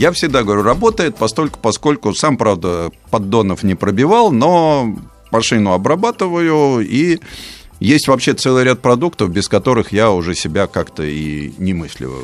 Я 0.01 0.13
всегда 0.13 0.43
говорю, 0.43 0.63
работает, 0.63 1.17
постольку, 1.17 1.59
поскольку 1.61 2.15
сам, 2.15 2.39
правда, 2.39 2.91
поддонов 3.11 3.63
не 3.63 3.75
пробивал, 3.75 4.33
но 4.33 4.97
машину 5.31 5.73
обрабатываю 5.73 6.81
и 6.81 7.21
есть 7.81 8.09
вообще 8.09 8.33
целый 8.33 8.65
ряд 8.65 8.81
продуктов, 8.81 9.31
без 9.31 9.47
которых 9.47 9.93
я 9.93 10.11
уже 10.11 10.35
себя 10.35 10.67
как-то 10.67 11.03
и 11.03 11.53
не 11.59 11.75
мыслю 11.75 12.15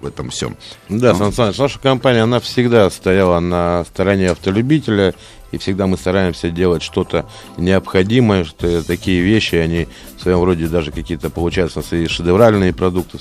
в 0.00 0.06
этом 0.06 0.30
всем. 0.30 0.56
Да, 0.88 1.12
Сан 1.16 1.32
Саныч, 1.32 1.58
наша 1.58 1.80
компания, 1.80 2.22
она 2.22 2.38
всегда 2.38 2.88
стояла 2.88 3.40
на 3.40 3.84
стороне 3.84 4.30
автолюбителя, 4.30 5.12
и 5.54 5.58
всегда 5.58 5.86
мы 5.86 5.96
стараемся 5.96 6.50
делать 6.50 6.82
что-то 6.82 7.26
необходимое, 7.56 8.44
что 8.44 8.82
такие 8.82 9.22
вещи, 9.22 9.56
они 9.56 9.86
в 10.16 10.22
своем 10.22 10.42
роде 10.42 10.66
даже 10.66 10.90
какие-то 10.90 11.30
получаются 11.30 11.82
шедевральные 11.82 12.72
продукты, 12.72 13.18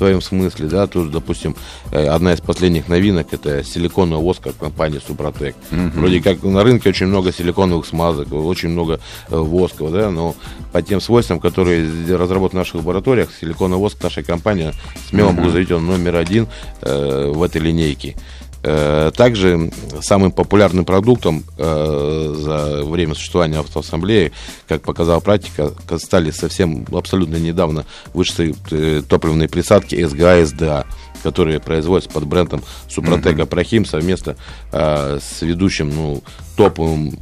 своем 0.00 0.22
смысле, 0.22 0.66
да, 0.66 0.86
тоже, 0.86 1.10
допустим, 1.10 1.54
э, 1.92 2.06
одна 2.06 2.32
из 2.32 2.40
последних 2.40 2.88
новинок 2.88 3.34
это 3.34 3.62
силиконовый 3.62 4.24
воск 4.24 4.46
от 4.46 4.54
компании 4.54 4.98
Супротек. 5.06 5.54
Угу. 5.70 6.00
Вроде 6.00 6.22
как 6.22 6.42
на 6.42 6.64
рынке 6.64 6.88
очень 6.88 7.06
много 7.06 7.34
силиконовых 7.34 7.84
смазок, 7.84 8.32
очень 8.32 8.70
много 8.70 8.98
э, 9.28 9.36
восков, 9.36 9.92
да, 9.92 10.10
но 10.10 10.34
по 10.72 10.80
тем 10.80 11.02
свойствам, 11.02 11.38
которые 11.38 11.86
разработаны 12.16 12.62
в 12.62 12.62
наших 12.62 12.76
лабораториях, 12.76 13.28
силиконовый 13.38 13.82
воск 13.82 14.02
нашей 14.02 14.22
компании, 14.22 14.72
смело 15.10 15.28
угу. 15.28 15.36
могу 15.36 15.50
заявить, 15.50 15.70
он 15.70 15.86
номер 15.86 16.16
один 16.16 16.48
э, 16.80 17.32
в 17.34 17.42
этой 17.42 17.60
линейке. 17.60 18.16
Э, 18.62 19.10
также 19.16 19.70
самым 20.02 20.32
популярным 20.32 20.84
продуктом 20.84 21.44
э, 21.56 22.34
за 22.36 22.84
время 22.84 23.14
существования 23.14 23.58
автоассамблеи, 23.58 24.32
как 24.68 24.82
показала 24.82 25.20
практика, 25.20 25.72
стали 25.98 26.30
совсем 26.30 26.86
абсолютно 26.92 27.36
недавно 27.36 27.86
вышедшие 28.12 28.54
э, 28.70 29.02
топливные 29.08 29.48
присадки 29.48 30.04
СГА 30.04 30.44
СДА 30.44 30.86
которые 31.22 31.60
производятся 31.60 32.10
под 32.10 32.24
брендом 32.24 32.62
Супротека 32.88 33.46
Прохим 33.46 33.84
совместно 33.84 34.36
э, 34.72 35.18
с 35.20 35.42
ведущим, 35.42 35.90
ну, 35.90 36.22
топовым 36.56 37.18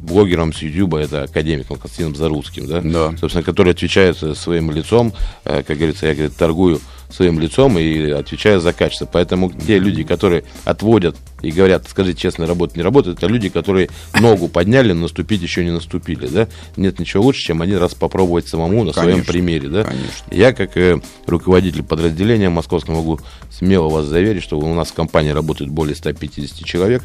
блогером 0.00 0.52
с 0.52 0.62
YouTube, 0.62 0.94
это 0.94 1.24
академиком 1.24 1.78
Константином 1.78 2.16
Зарусским, 2.16 2.66
да? 2.66 2.80
да. 2.80 3.16
Собственно, 3.18 3.44
который 3.44 3.72
отвечает 3.72 4.18
своим 4.36 4.70
лицом, 4.70 5.12
э, 5.44 5.62
как 5.62 5.76
говорится, 5.76 6.06
я, 6.06 6.14
говорит, 6.14 6.36
торгую 6.36 6.80
своим 7.10 7.38
лицом 7.38 7.78
и 7.78 8.10
отвечаю 8.10 8.60
за 8.60 8.72
качество. 8.72 9.08
Поэтому 9.10 9.52
те 9.52 9.78
люди, 9.78 10.02
которые 10.02 10.44
отводят 10.64 11.16
и 11.42 11.50
говорят, 11.50 11.86
скажите 11.88 12.18
честно, 12.18 12.46
работает, 12.46 12.76
не 12.76 12.82
работает, 12.82 13.18
это 13.18 13.26
люди, 13.26 13.48
которые 13.48 13.90
ногу 14.20 14.48
подняли, 14.48 14.92
но 14.92 15.02
наступить 15.02 15.42
еще 15.42 15.64
не 15.64 15.70
наступили, 15.70 16.26
да? 16.26 16.48
Нет 16.76 16.98
ничего 16.98 17.24
лучше, 17.24 17.42
чем 17.42 17.62
один 17.62 17.78
раз 17.78 17.94
попробовать 17.94 18.48
самому 18.48 18.84
на 18.84 18.92
конечно, 18.92 19.02
своем 19.02 19.24
примере, 19.24 19.68
да? 19.68 19.84
Конечно. 19.84 20.26
Я, 20.30 20.52
как 20.52 20.76
э, 20.76 21.00
руководитель 21.26 21.82
подразделения 21.82 22.48
московского, 22.48 22.96
могу 22.96 23.20
смело 23.50 23.88
вас 23.88 24.06
заверить, 24.06 24.42
что 24.42 24.58
у 24.58 24.74
нас 24.74 24.88
в 24.88 24.94
компании 24.94 25.30
работает 25.30 25.70
более 25.70 25.94
150 25.94 26.64
человек 26.64 27.02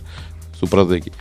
в 0.54 0.58
Супротеке 0.58 1.12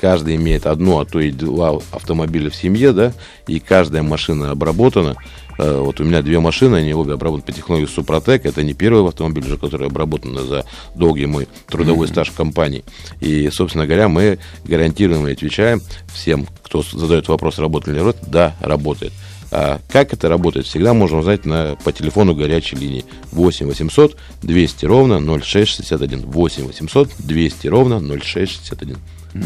каждый 0.00 0.36
имеет 0.36 0.66
одно, 0.66 1.00
а 1.00 1.04
то 1.04 1.20
и 1.20 1.30
два 1.30 1.78
автомобиля 1.92 2.50
в 2.50 2.56
семье, 2.56 2.92
да, 2.92 3.12
и 3.46 3.60
каждая 3.60 4.02
машина 4.02 4.50
обработана 4.50 5.16
вот 5.60 6.00
у 6.00 6.04
меня 6.04 6.22
две 6.22 6.40
машины, 6.40 6.76
они 6.76 6.94
обе 6.94 7.14
обработаны 7.14 7.46
по 7.46 7.52
технологии 7.52 7.86
Супротек. 7.86 8.46
Это 8.46 8.62
не 8.62 8.74
первый 8.74 9.06
автомобиль, 9.06 9.44
уже, 9.44 9.56
который 9.56 9.88
обработан 9.88 10.38
за 10.46 10.64
долгий 10.94 11.26
мой 11.26 11.48
трудовой 11.68 12.06
mm-hmm. 12.06 12.12
стаж 12.12 12.30
в 12.30 12.34
компании. 12.34 12.84
И, 13.20 13.50
собственно 13.50 13.86
говоря, 13.86 14.08
мы 14.08 14.38
гарантируем 14.64 15.26
и 15.26 15.32
отвечаем 15.32 15.82
всем, 16.12 16.46
кто 16.62 16.82
задает 16.82 17.28
вопрос, 17.28 17.58
работает 17.58 17.96
ли 17.96 18.02
рот, 18.02 18.16
да, 18.26 18.56
работает. 18.60 19.12
А 19.52 19.80
как 19.88 20.12
это 20.12 20.28
работает, 20.28 20.66
всегда 20.66 20.94
можно 20.94 21.18
узнать 21.18 21.44
на, 21.44 21.76
по 21.82 21.92
телефону 21.92 22.34
горячей 22.34 22.76
линии 22.76 23.04
8 23.32 23.66
800 23.66 24.16
200 24.42 24.86
ровно 24.86 25.40
0661. 25.40 26.26
8 26.26 26.66
800 26.66 27.10
200 27.18 27.66
ровно 27.66 28.00
0661. 28.00 28.96
Угу. 29.34 29.42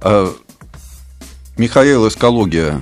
А, 0.00 0.34
Михаил 1.56 2.06
из 2.06 2.16
Калуги 2.16 2.74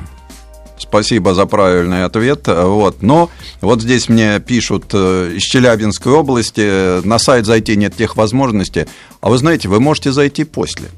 Спасибо 0.78 1.34
за 1.34 1.46
правильный 1.46 2.04
ответ. 2.04 2.46
Вот. 2.46 3.02
Но 3.02 3.30
вот 3.60 3.82
здесь 3.82 4.08
мне 4.08 4.40
пишут 4.40 4.86
э, 4.92 5.32
из 5.36 5.42
Челябинской 5.42 6.12
области, 6.12 7.04
на 7.06 7.18
сайт 7.18 7.46
зайти 7.46 7.76
нет 7.76 7.96
тех 7.96 8.16
возможностей. 8.16 8.86
А 9.20 9.30
вы 9.30 9.38
знаете, 9.38 9.68
вы 9.68 9.80
можете 9.80 10.12
зайти 10.12 10.44
после. 10.44 10.88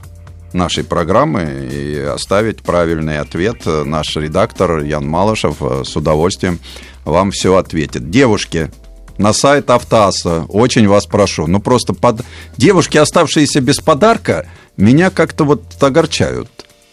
нашей 0.52 0.84
программы 0.84 1.68
и 1.70 1.98
оставить 1.98 2.62
правильный 2.62 3.18
ответ. 3.18 3.66
Наш 3.66 4.16
редактор 4.16 4.78
Ян 4.78 5.06
Малышев 5.06 5.56
э, 5.60 5.82
с 5.84 5.94
удовольствием 5.96 6.58
вам 7.04 7.30
все 7.30 7.56
ответит. 7.56 8.10
Девушки, 8.10 8.70
на 9.18 9.32
сайт 9.32 9.70
Автоаса. 9.70 10.44
Очень 10.48 10.88
вас 10.88 11.06
прошу. 11.06 11.46
Ну, 11.46 11.60
просто 11.60 11.92
под... 11.92 12.22
девушки, 12.56 12.96
оставшиеся 12.96 13.60
без 13.60 13.78
подарка, 13.78 14.46
меня 14.76 15.10
как-то 15.10 15.44
вот 15.44 15.62
огорчают. 15.80 16.48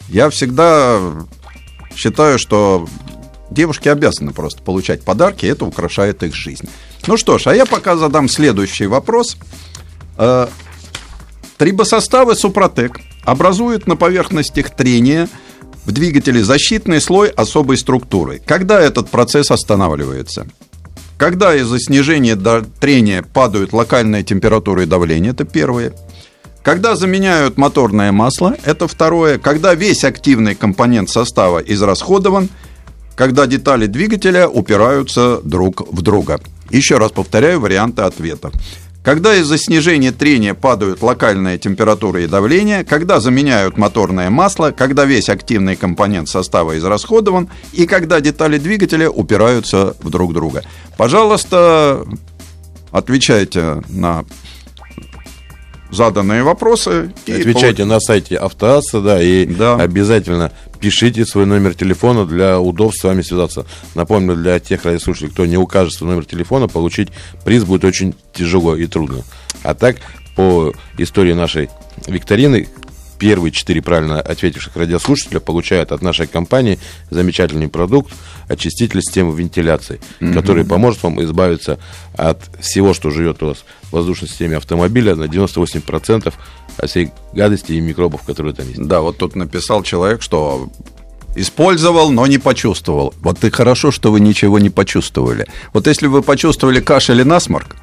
Я 0.09 0.29
всегда 0.29 0.99
считаю, 1.95 2.39
что 2.39 2.87
девушки 3.49 3.87
обязаны 3.87 4.31
просто 4.33 4.61
получать 4.61 5.03
подарки, 5.03 5.45
это 5.45 5.65
украшает 5.65 6.23
их 6.23 6.35
жизнь. 6.35 6.69
Ну 7.07 7.17
что 7.17 7.37
ж, 7.37 7.47
а 7.47 7.55
я 7.55 7.65
пока 7.65 7.95
задам 7.95 8.27
следующий 8.27 8.87
вопрос. 8.87 9.37
Э, 10.17 10.47
трибосоставы 11.57 12.35
Супротек 12.35 12.99
образуют 13.23 13.87
на 13.87 13.95
поверхностях 13.95 14.69
трения 14.71 15.29
в 15.85 15.91
двигателе 15.91 16.43
защитный 16.43 16.99
слой 16.99 17.29
особой 17.29 17.77
структуры. 17.77 18.41
Когда 18.45 18.81
этот 18.81 19.09
процесс 19.09 19.51
останавливается? 19.51 20.47
Когда 21.17 21.55
из-за 21.55 21.79
снижения 21.79 22.35
трения 22.79 23.21
падают 23.21 23.71
локальная 23.71 24.23
температура 24.23 24.83
и 24.83 24.85
давление, 24.85 25.31
это 25.31 25.45
первое. 25.45 25.93
Когда 26.65 26.95
заменяют 26.95 27.59
моторное 27.59 28.11
масло, 28.11 28.57
это 28.63 28.87
второе. 28.87 29.37
Когда 29.37 29.75
весь 29.75 30.03
активный 30.03 30.55
компонент 30.55 31.11
состава 31.11 31.59
израсходован, 31.59 32.49
когда 33.15 33.45
детали 33.45 33.85
двигателя 33.85 34.49
упираются 34.49 35.41
друг 35.43 35.87
в 35.87 36.01
друга. 36.01 36.41
Еще 36.71 36.97
раз 36.97 37.11
повторяю 37.11 37.59
варианты 37.59 38.01
ответов. 38.01 38.51
Когда 39.03 39.35
из-за 39.35 39.59
снижения 39.59 40.11
трения 40.11 40.55
падают 40.55 41.03
локальная 41.03 41.59
температура 41.59 42.23
и 42.23 42.27
давление, 42.27 42.83
когда 42.83 43.19
заменяют 43.19 43.77
моторное 43.77 44.31
масло, 44.31 44.71
когда 44.75 45.05
весь 45.05 45.29
активный 45.29 45.75
компонент 45.75 46.29
состава 46.29 46.75
израсходован 46.79 47.47
и 47.73 47.85
когда 47.85 48.19
детали 48.21 48.57
двигателя 48.57 49.11
упираются 49.11 49.95
в 50.01 50.09
друг 50.09 50.33
друга. 50.33 50.63
Пожалуйста, 50.97 52.07
отвечайте 52.91 53.83
на 53.87 54.25
заданные 55.95 56.43
вопросы. 56.43 57.11
Отвечайте 57.27 57.83
и... 57.83 57.85
на 57.85 57.99
сайте 57.99 58.37
Автоасса, 58.37 59.01
да, 59.01 59.21
и 59.21 59.45
да. 59.45 59.75
обязательно 59.75 60.51
пишите 60.79 61.25
свой 61.25 61.45
номер 61.45 61.73
телефона 61.73 62.25
для 62.25 62.59
удобства 62.59 63.07
с 63.07 63.09
вами 63.09 63.21
связаться. 63.21 63.65
Напомню, 63.95 64.35
для 64.35 64.59
тех 64.59 64.85
радиослушателей, 64.85 65.31
кто 65.31 65.45
не 65.45 65.57
укажет 65.57 65.93
свой 65.93 66.11
номер 66.11 66.25
телефона, 66.25 66.67
получить 66.67 67.09
приз 67.43 67.63
будет 67.63 67.85
очень 67.85 68.13
тяжело 68.33 68.75
и 68.75 68.85
трудно. 68.85 69.23
А 69.63 69.73
так, 69.73 69.97
по 70.35 70.73
истории 70.97 71.33
нашей 71.33 71.69
викторины, 72.07 72.67
первые 73.17 73.51
четыре 73.51 73.81
правильно 73.81 74.19
ответивших 74.19 74.75
радиослушателя 74.75 75.39
получают 75.39 75.91
от 75.91 76.01
нашей 76.01 76.27
компании 76.27 76.79
замечательный 77.09 77.67
продукт 77.67 78.13
очиститель 78.47 79.01
системы 79.01 79.35
вентиляции, 79.35 79.99
mm-hmm. 80.19 80.33
который 80.33 80.65
поможет 80.65 81.03
вам 81.03 81.23
избавиться 81.23 81.79
от 82.13 82.41
всего, 82.59 82.93
что 82.93 83.09
живет 83.09 83.41
у 83.43 83.47
вас 83.47 83.65
в 83.83 83.93
воздушной 83.93 84.29
системе 84.29 84.57
автомобиля 84.57 85.15
на 85.15 85.25
98% 85.25 86.33
от 86.77 86.89
всей 86.89 87.11
гадости 87.33 87.73
и 87.73 87.79
микробов, 87.79 88.23
которые 88.23 88.53
там 88.53 88.67
есть. 88.67 88.81
Да, 88.85 89.01
вот 89.01 89.17
тут 89.17 89.35
написал 89.35 89.83
человек, 89.83 90.21
что 90.21 90.69
использовал, 91.35 92.11
но 92.11 92.25
не 92.27 92.37
почувствовал. 92.37 93.13
Вот 93.21 93.43
и 93.43 93.49
хорошо, 93.49 93.91
что 93.91 94.11
вы 94.11 94.19
ничего 94.19 94.59
не 94.59 94.69
почувствовали. 94.69 95.47
Вот 95.73 95.87
если 95.87 96.07
вы 96.07 96.21
почувствовали 96.21 96.79
кашель 96.79 97.15
или 97.15 97.23
насморк, 97.23 97.75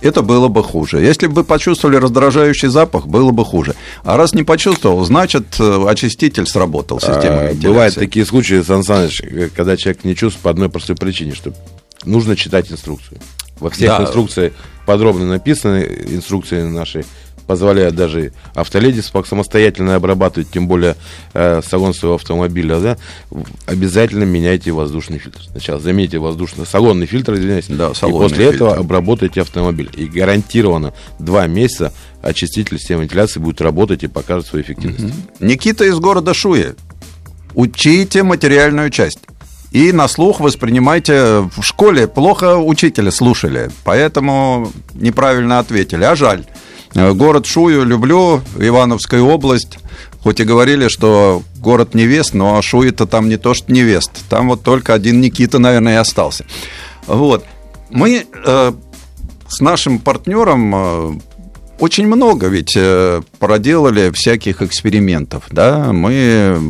это 0.00 0.22
было 0.22 0.48
бы 0.48 0.62
хуже. 0.62 1.00
Если 1.00 1.26
бы 1.26 1.34
вы 1.34 1.44
почувствовали 1.44 1.96
раздражающий 1.96 2.68
запах, 2.68 3.06
было 3.06 3.30
бы 3.30 3.44
хуже. 3.44 3.74
А 4.04 4.16
раз 4.16 4.34
не 4.34 4.42
почувствовал, 4.42 5.04
значит, 5.04 5.56
э, 5.58 5.86
очиститель 5.86 6.46
сработал, 6.46 7.00
система 7.00 7.48
а, 7.48 7.54
Бывают 7.54 7.94
такие 7.94 8.24
случаи, 8.24 8.62
Сан 8.62 8.82
Саныч, 8.82 9.22
когда 9.54 9.76
человек 9.76 10.04
не 10.04 10.14
чувствует 10.14 10.42
по 10.42 10.50
одной 10.50 10.68
простой 10.68 10.96
причине, 10.96 11.34
что 11.34 11.52
нужно 12.04 12.36
читать 12.36 12.70
инструкцию. 12.70 13.20
Во 13.58 13.68
всех 13.70 13.90
да. 13.90 14.02
инструкциях 14.02 14.52
подробно 14.86 15.26
написаны 15.26 15.86
инструкции 16.08 16.62
нашей 16.62 17.04
позволяет 17.50 17.96
даже 17.96 18.32
автоледи 18.54 19.00
самостоятельно 19.00 19.96
обрабатывать, 19.96 20.52
тем 20.52 20.68
более 20.68 20.94
э, 21.34 21.60
салон 21.68 21.94
своего 21.94 22.14
автомобиля, 22.14 22.78
да, 22.78 22.96
обязательно 23.66 24.22
меняйте 24.22 24.70
воздушный 24.70 25.18
фильтр. 25.18 25.40
Сначала 25.50 25.80
замените 25.80 26.18
воздушный, 26.18 26.64
салонный 26.64 27.06
фильтр, 27.06 27.34
извиняюсь, 27.34 27.66
да, 27.66 27.88
и 27.88 28.10
после 28.12 28.36
фильтр. 28.36 28.54
этого 28.54 28.74
обработайте 28.76 29.40
автомобиль. 29.40 29.90
И 29.96 30.04
гарантированно 30.06 30.94
два 31.18 31.48
месяца 31.48 31.92
очиститель 32.22 32.78
системы 32.78 33.02
вентиляции 33.02 33.40
будет 33.40 33.60
работать 33.60 34.04
и 34.04 34.06
покажет 34.06 34.46
свою 34.46 34.64
эффективность. 34.64 35.06
Угу. 35.06 35.14
Никита 35.40 35.84
из 35.86 35.98
города 35.98 36.34
Шуя. 36.34 36.76
Учите 37.56 38.22
материальную 38.22 38.90
часть. 38.90 39.18
И 39.72 39.90
на 39.90 40.06
слух 40.06 40.38
воспринимайте 40.38 41.50
в 41.56 41.62
школе. 41.62 42.06
Плохо 42.06 42.58
учителя 42.58 43.10
слушали, 43.10 43.72
поэтому 43.82 44.70
неправильно 44.94 45.58
ответили. 45.58 46.04
А 46.04 46.14
жаль. 46.14 46.44
Э, 46.94 47.12
город 47.12 47.46
Шую 47.46 47.84
люблю, 47.84 48.42
Ивановская 48.58 49.22
область. 49.22 49.78
Хоть 50.22 50.40
и 50.40 50.44
говорили, 50.44 50.88
что 50.88 51.42
город 51.56 51.94
невест, 51.94 52.34
но 52.34 52.60
Шуи-то 52.60 53.06
там 53.06 53.28
не 53.28 53.36
то, 53.36 53.54
что 53.54 53.72
невест. 53.72 54.10
Там 54.28 54.48
вот 54.48 54.62
только 54.62 54.92
один 54.92 55.20
Никита, 55.20 55.58
наверное, 55.58 55.94
и 55.94 55.96
остался. 55.96 56.44
Вот. 57.06 57.44
Мы 57.90 58.26
э, 58.32 58.72
с 59.48 59.60
нашим 59.60 59.98
партнером 59.98 60.74
э, 60.74 61.18
очень 61.78 62.06
много 62.06 62.48
ведь 62.48 62.74
э, 62.76 63.22
проделали 63.38 64.10
всяких 64.10 64.62
экспериментов. 64.62 65.44
Да? 65.50 65.92
Мы 65.92 66.60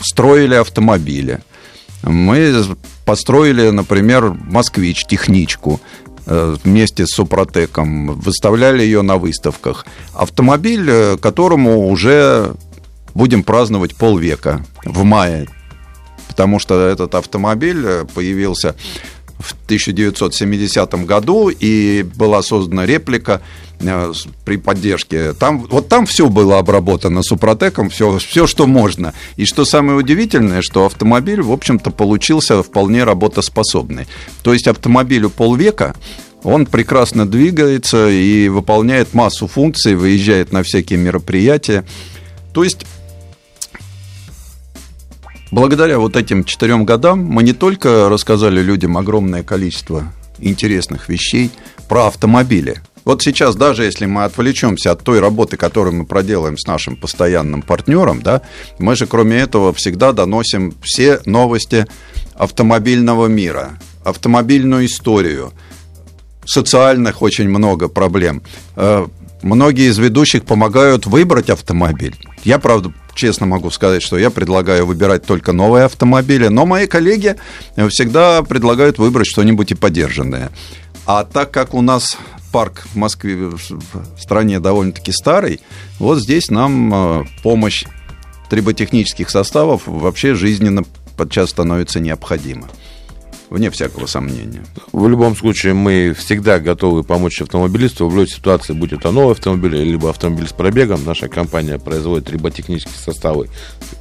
строили 0.00 0.54
автомобили. 0.54 1.40
Мы 2.02 2.54
построили, 3.04 3.70
например, 3.70 4.30
«Москвич», 4.30 5.06
техничку. 5.06 5.80
Э, 6.30 6.56
вместе 6.62 7.06
с 7.06 7.14
Супротеком, 7.14 8.08
выставляли 8.20 8.82
ее 8.82 9.00
на 9.00 9.16
выставках. 9.16 9.86
Автомобиль, 10.12 10.86
э, 10.86 11.16
которому 11.16 11.88
уже 11.88 12.54
будем 13.14 13.42
праздновать 13.42 13.96
полвека 13.96 14.62
в 14.84 15.04
мае, 15.04 15.48
потому 16.28 16.58
что 16.58 16.86
этот 16.86 17.14
автомобиль 17.14 17.82
э, 17.82 18.04
появился 18.14 18.76
в 19.38 19.52
1970 19.64 20.94
году 21.04 21.48
и 21.48 22.04
была 22.16 22.42
создана 22.42 22.86
реплика 22.86 23.40
при 24.44 24.56
поддержке. 24.56 25.32
Там, 25.34 25.66
вот 25.70 25.88
там 25.88 26.04
все 26.06 26.28
было 26.28 26.58
обработано 26.58 27.22
Супротеком, 27.22 27.90
все, 27.90 28.18
все, 28.18 28.46
что 28.46 28.66
можно. 28.66 29.14
И 29.36 29.44
что 29.46 29.64
самое 29.64 29.96
удивительное, 29.98 30.62
что 30.62 30.86
автомобиль, 30.86 31.40
в 31.40 31.52
общем-то, 31.52 31.90
получился 31.90 32.62
вполне 32.62 33.04
работоспособный. 33.04 34.06
То 34.42 34.52
есть 34.52 34.66
автомобилю 34.66 35.30
полвека, 35.30 35.94
он 36.42 36.66
прекрасно 36.66 37.28
двигается 37.28 38.08
и 38.08 38.48
выполняет 38.48 39.14
массу 39.14 39.46
функций, 39.46 39.94
выезжает 39.94 40.52
на 40.52 40.62
всякие 40.62 40.98
мероприятия. 40.98 41.84
То 42.52 42.64
есть 42.64 42.84
Благодаря 45.50 45.98
вот 45.98 46.16
этим 46.16 46.44
четырем 46.44 46.84
годам 46.84 47.24
мы 47.24 47.42
не 47.42 47.52
только 47.52 48.08
рассказали 48.08 48.60
людям 48.60 48.96
огромное 48.96 49.42
количество 49.42 50.12
интересных 50.38 51.08
вещей 51.08 51.50
про 51.88 52.06
автомобили. 52.06 52.82
Вот 53.04 53.22
сейчас, 53.22 53.56
даже 53.56 53.84
если 53.84 54.04
мы 54.04 54.24
отвлечемся 54.24 54.90
от 54.90 55.02
той 55.02 55.20
работы, 55.20 55.56
которую 55.56 55.96
мы 55.96 56.06
проделаем 56.06 56.58
с 56.58 56.66
нашим 56.66 56.94
постоянным 56.96 57.62
партнером, 57.62 58.20
да, 58.20 58.42
мы 58.78 58.96
же 58.96 59.06
кроме 59.06 59.38
этого 59.38 59.72
всегда 59.72 60.12
доносим 60.12 60.74
все 60.82 61.20
новости 61.24 61.86
автомобильного 62.34 63.26
мира, 63.26 63.78
автомобильную 64.04 64.86
историю– 64.86 65.52
социальных 66.48 67.22
очень 67.22 67.48
много 67.48 67.88
проблем. 67.88 68.42
Э, 68.74 69.06
многие 69.42 69.90
из 69.90 69.98
ведущих 69.98 70.44
помогают 70.44 71.06
выбрать 71.06 71.50
автомобиль. 71.50 72.16
Я, 72.44 72.58
правда, 72.58 72.92
честно 73.18 73.46
могу 73.46 73.70
сказать, 73.70 74.02
что 74.02 74.16
я 74.16 74.30
предлагаю 74.30 74.86
выбирать 74.86 75.26
только 75.26 75.52
новые 75.52 75.84
автомобили, 75.84 76.46
но 76.48 76.64
мои 76.64 76.86
коллеги 76.86 77.36
всегда 77.88 78.42
предлагают 78.42 78.98
выбрать 78.98 79.26
что-нибудь 79.26 79.72
и 79.72 79.74
подержанное. 79.74 80.50
А 81.04 81.24
так 81.24 81.50
как 81.50 81.74
у 81.74 81.82
нас 81.82 82.16
парк 82.52 82.86
в 82.92 82.96
Москве, 82.96 83.36
в 83.36 83.60
стране 84.18 84.60
довольно-таки 84.60 85.12
старый, 85.12 85.60
вот 85.98 86.20
здесь 86.20 86.48
нам 86.48 86.94
э, 86.94 87.24
помощь 87.42 87.84
триботехнических 88.48 89.28
составов 89.28 89.82
вообще 89.86 90.34
жизненно 90.34 90.84
подчас 91.16 91.50
становится 91.50 92.00
необходима 92.00 92.68
вне 93.50 93.70
всякого 93.70 94.06
сомнения. 94.06 94.64
В 94.92 95.08
любом 95.08 95.36
случае, 95.36 95.74
мы 95.74 96.14
всегда 96.16 96.58
готовы 96.58 97.02
помочь 97.02 97.40
автомобилисту 97.40 98.06
в 98.06 98.10
любой 98.10 98.28
ситуации, 98.28 98.72
будь 98.72 98.92
это 98.92 99.10
новый 99.10 99.32
автомобиль, 99.32 99.76
либо 99.76 100.10
автомобиль 100.10 100.48
с 100.48 100.52
пробегом. 100.52 101.04
Наша 101.04 101.28
компания 101.28 101.78
производит 101.78 102.30
роботехнические 102.30 102.94
составы 102.94 103.48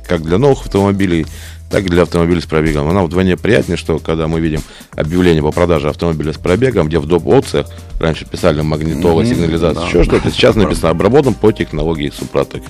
как 0.08 0.22
для 0.22 0.38
новых 0.38 0.66
автомобилей, 0.66 1.26
так 1.70 1.86
и 1.86 1.90
для 1.90 2.04
автомобилей 2.04 2.42
с 2.42 2.46
пробегом. 2.46 2.88
Она 2.88 3.04
вдвойне 3.04 3.38
приятнее, 3.38 3.78
что 3.78 4.00
когда 4.00 4.28
мы 4.28 4.40
видим 4.40 4.62
объявление 4.96 5.44
по 5.44 5.52
продаже 5.52 5.90
автомобиля 5.90 6.34
с 6.34 6.38
пробегом, 6.38 6.88
где 6.88 7.00
в 7.00 7.06
доп. 7.06 7.28
опциях 7.28 7.68
раньше 8.00 8.26
писали 8.26 8.62
магнитола, 8.62 9.26
сигнализация, 9.26 9.82
да, 9.82 9.88
еще 9.88 10.04
что-то, 10.04 10.32
сейчас 10.32 10.56
написано 10.58 10.90
обработан 10.90 11.34
по 11.34 11.52
технологии 11.52 12.10
Супротек. 12.10 12.64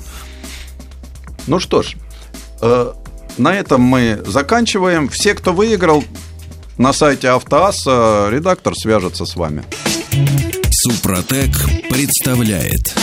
Ну 1.48 1.60
что 1.60 1.82
ж, 1.82 1.96
э, 2.62 2.94
на 3.38 3.54
этом 3.54 3.82
мы 3.82 4.22
заканчиваем. 4.26 5.08
Все, 5.10 5.34
кто 5.34 5.54
выиграл, 5.54 6.04
на 6.78 6.94
сайте 6.94 7.30
Автоаса 7.30 8.28
редактор 8.30 8.74
свяжется 8.76 9.26
с 9.26 9.36
вами. 9.36 9.64
Супротек 10.72 11.52
представляет 11.90 12.96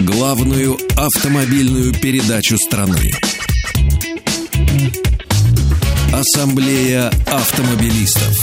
главную 0.00 0.76
автомобильную 0.96 1.92
передачу 1.94 2.56
страны. 2.56 3.10
Ассамблея 6.12 7.10
автомобилистов. 7.26 8.34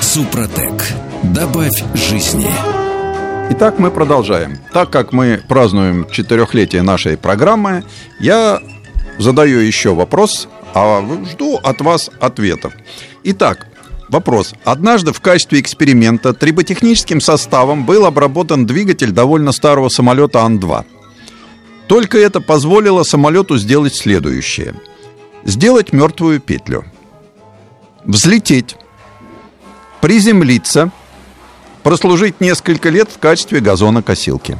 Супротек. 0.00 0.92
Добавь 1.22 1.82
жизни. 1.94 2.48
Итак, 3.50 3.78
мы 3.78 3.90
продолжаем. 3.90 4.58
Так 4.72 4.90
как 4.90 5.12
мы 5.12 5.40
празднуем 5.46 6.08
четырехлетие 6.10 6.82
нашей 6.82 7.16
программы, 7.16 7.84
я 8.18 8.60
задаю 9.18 9.60
еще 9.60 9.94
вопрос, 9.94 10.48
а 10.74 11.02
жду 11.30 11.56
от 11.56 11.80
вас 11.80 12.10
ответов. 12.20 12.72
Итак, 13.24 13.66
вопрос. 14.08 14.54
Однажды 14.64 15.12
в 15.12 15.20
качестве 15.20 15.60
эксперимента 15.60 16.32
триботехническим 16.32 17.20
составом 17.20 17.84
был 17.84 18.06
обработан 18.06 18.66
двигатель 18.66 19.10
довольно 19.10 19.52
старого 19.52 19.88
самолета 19.88 20.40
Ан-2. 20.40 20.84
Только 21.88 22.18
это 22.18 22.40
позволило 22.40 23.04
самолету 23.04 23.56
сделать 23.58 23.94
следующее. 23.94 24.74
Сделать 25.44 25.92
мертвую 25.92 26.40
петлю. 26.40 26.84
Взлететь. 28.04 28.76
Приземлиться. 30.00 30.90
Прослужить 31.82 32.40
несколько 32.40 32.88
лет 32.88 33.08
в 33.08 33.18
качестве 33.18 33.60
газонокосилки. 33.60 34.58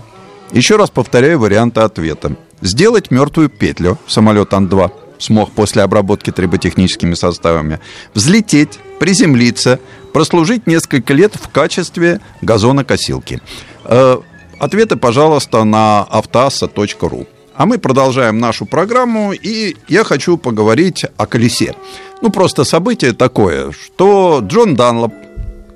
Еще 0.53 0.77
раз 0.77 0.90
повторяю 0.90 1.40
варианты 1.40 1.81
ответа. 1.81 2.37
Сделать 2.61 3.11
мертвую 3.11 3.49
петлю, 3.49 3.99
самолет 4.07 4.53
Ан-2 4.55 4.90
смог 5.19 5.53
после 5.53 5.83
обработки 5.83 6.31
триботехническими 6.31 7.14
составами, 7.14 7.81
взлететь, 8.14 8.79
приземлиться, 8.99 9.81
прослужить 10.12 10.66
несколько 10.66 11.14
лет 11.14 11.35
в 11.35 11.49
качестве 11.49 12.21
газонокосилки. 12.42 13.40
Э, 13.85 14.19
ответы, 14.59 14.97
пожалуйста, 14.97 15.64
на 15.64 16.03
автоасса.ру. 16.03 17.27
А 17.55 17.64
мы 17.64 17.79
продолжаем 17.79 18.38
нашу 18.38 18.66
программу, 18.66 19.33
и 19.33 19.77
я 19.88 20.05
хочу 20.05 20.37
поговорить 20.37 21.07
о 21.16 21.27
колесе. 21.27 21.75
Ну, 22.21 22.31
просто 22.31 22.64
событие 22.64 23.12
такое, 23.12 23.73
что 23.73 24.40
Джон 24.42 24.75
Данлоп, 24.75 25.14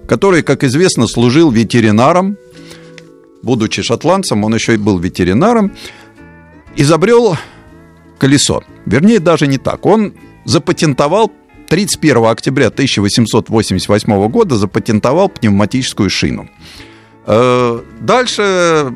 который, 0.07 0.43
как 0.43 0.65
известно, 0.65 1.07
служил 1.07 1.51
ветеринаром, 1.51 2.37
будучи 3.43 3.83
шотландцем, 3.83 4.45
он 4.45 4.55
еще 4.55 4.75
и 4.75 4.79
был 4.79 4.99
ветеринаром, 4.99 5.73
изобрел 6.81 7.37
колесо. 8.19 8.63
Вернее, 8.87 9.21
даже 9.21 9.47
не 9.47 9.59
так. 9.59 9.85
Он 9.87 10.15
запатентовал 10.45 11.31
31 11.69 12.25
октября 12.25 12.69
1888 12.69 14.29
года 14.29 14.57
запатентовал 14.57 15.29
пневматическую 15.29 16.11
шину. 16.11 16.49
Э, 17.27 17.81
дальше 18.01 18.93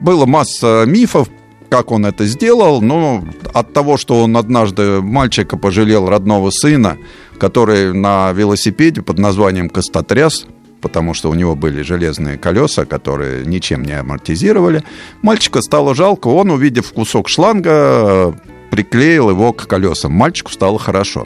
было 0.00 0.26
масса 0.26 0.84
мифов, 0.86 1.28
как 1.68 1.92
он 1.92 2.06
это 2.06 2.24
сделал, 2.24 2.80
но 2.80 3.24
от 3.52 3.72
того, 3.72 3.98
что 3.98 4.22
он 4.22 4.36
однажды 4.36 5.02
мальчика 5.02 5.56
пожалел 5.56 6.08
родного 6.08 6.50
сына, 6.50 6.96
который 7.38 7.92
на 7.92 8.32
велосипеде 8.32 9.02
под 9.02 9.18
названием 9.18 9.68
«Костотряс», 9.68 10.46
потому 10.80 11.14
что 11.14 11.30
у 11.30 11.34
него 11.34 11.54
были 11.54 11.82
железные 11.82 12.38
колеса, 12.38 12.84
которые 12.84 13.44
ничем 13.44 13.82
не 13.82 13.92
амортизировали. 13.92 14.82
Мальчика 15.22 15.62
стало 15.62 15.94
жалко, 15.94 16.28
он, 16.28 16.50
увидев 16.50 16.92
кусок 16.92 17.28
шланга, 17.28 18.34
приклеил 18.70 19.30
его 19.30 19.52
к 19.52 19.66
колесам. 19.66 20.12
Мальчику 20.12 20.52
стало 20.52 20.78
хорошо. 20.78 21.24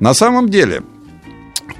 На 0.00 0.14
самом 0.14 0.48
деле, 0.48 0.82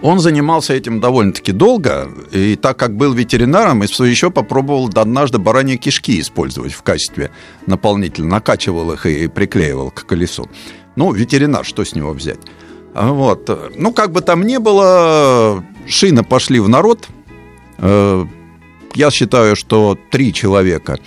он 0.01 0.21
занимался 0.21 0.75
этим 0.75 1.01
довольно-таки 1.01 1.53
долго, 1.53 2.09
и 2.33 2.57
так 2.57 2.77
как 2.79 2.97
был 2.97 3.13
ветеринаром, 3.13 3.83
еще 3.83 4.31
попробовал 4.31 4.91
однажды 4.95 5.39
бараньи 5.39 5.77
кишки 5.77 6.21
использовать 6.21 6.73
в 6.73 6.83
качестве 6.83 7.31
наполнителя, 7.67 8.27
накачивал 8.27 8.93
их 8.93 9.07
и 9.07 9.27
приклеивал 9.27 9.91
к 9.91 10.07
колесу. 10.07 10.49
Ну, 10.95 11.13
ветеринар, 11.13 11.65
что 11.65 11.85
с 11.85 11.95
него 11.95 12.13
взять? 12.13 12.39
Вот. 13.01 13.73
Ну, 13.77 13.93
как 13.93 14.13
бы 14.13 14.21
там 14.21 14.43
ни 14.45 14.57
было, 14.57 15.65
шины 15.87 16.25
пошли 16.25 16.59
в 16.59 16.69
народ. 16.69 17.09
Э, 17.79 18.25
я 18.95 19.11
считаю, 19.11 19.55
что 19.55 19.97
три 20.11 20.33
человека, 20.33 20.99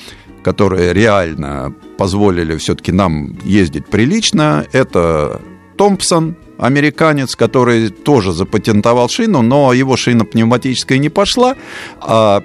которые 0.43 0.93
реально 0.93 1.73
позволили 1.97 2.55
все-таки 2.57 2.91
нам 2.91 3.37
ездить 3.43 3.87
прилично, 3.87 4.65
это 4.71 5.41
Томпсон, 5.77 6.35
американец, 6.57 7.35
который 7.35 7.89
тоже 7.89 8.31
запатентовал 8.31 9.09
шину, 9.09 9.41
но 9.41 9.73
его 9.73 9.97
шина 9.97 10.23
пневматическая 10.23 10.97
не 10.97 11.09
пошла, 11.09 11.55
а 11.99 12.43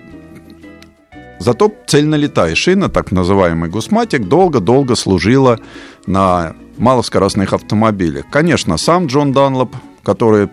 зато 1.39 1.73
цельнолетая 1.87 2.55
шина, 2.55 2.89
так 2.89 3.13
называемый 3.13 3.71
гусматик, 3.71 4.27
долго-долго 4.27 4.97
служила 4.97 5.61
на 6.07 6.55
малоскоростных 6.79 7.53
автомобилях. 7.53 8.27
Конечно, 8.31 8.77
сам 8.77 9.07
Джон 9.07 9.33
Данлоп, 9.33 9.75
который 10.03 10.49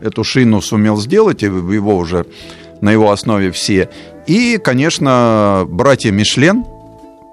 эту 0.00 0.24
шину 0.24 0.60
сумел 0.60 0.96
сделать, 0.98 1.42
и 1.42 1.46
его 1.46 1.96
уже 1.96 2.26
на 2.80 2.90
его 2.90 3.10
основе 3.10 3.50
все. 3.50 3.88
И, 4.26 4.58
конечно, 4.62 5.64
братья 5.68 6.10
Мишлен, 6.10 6.64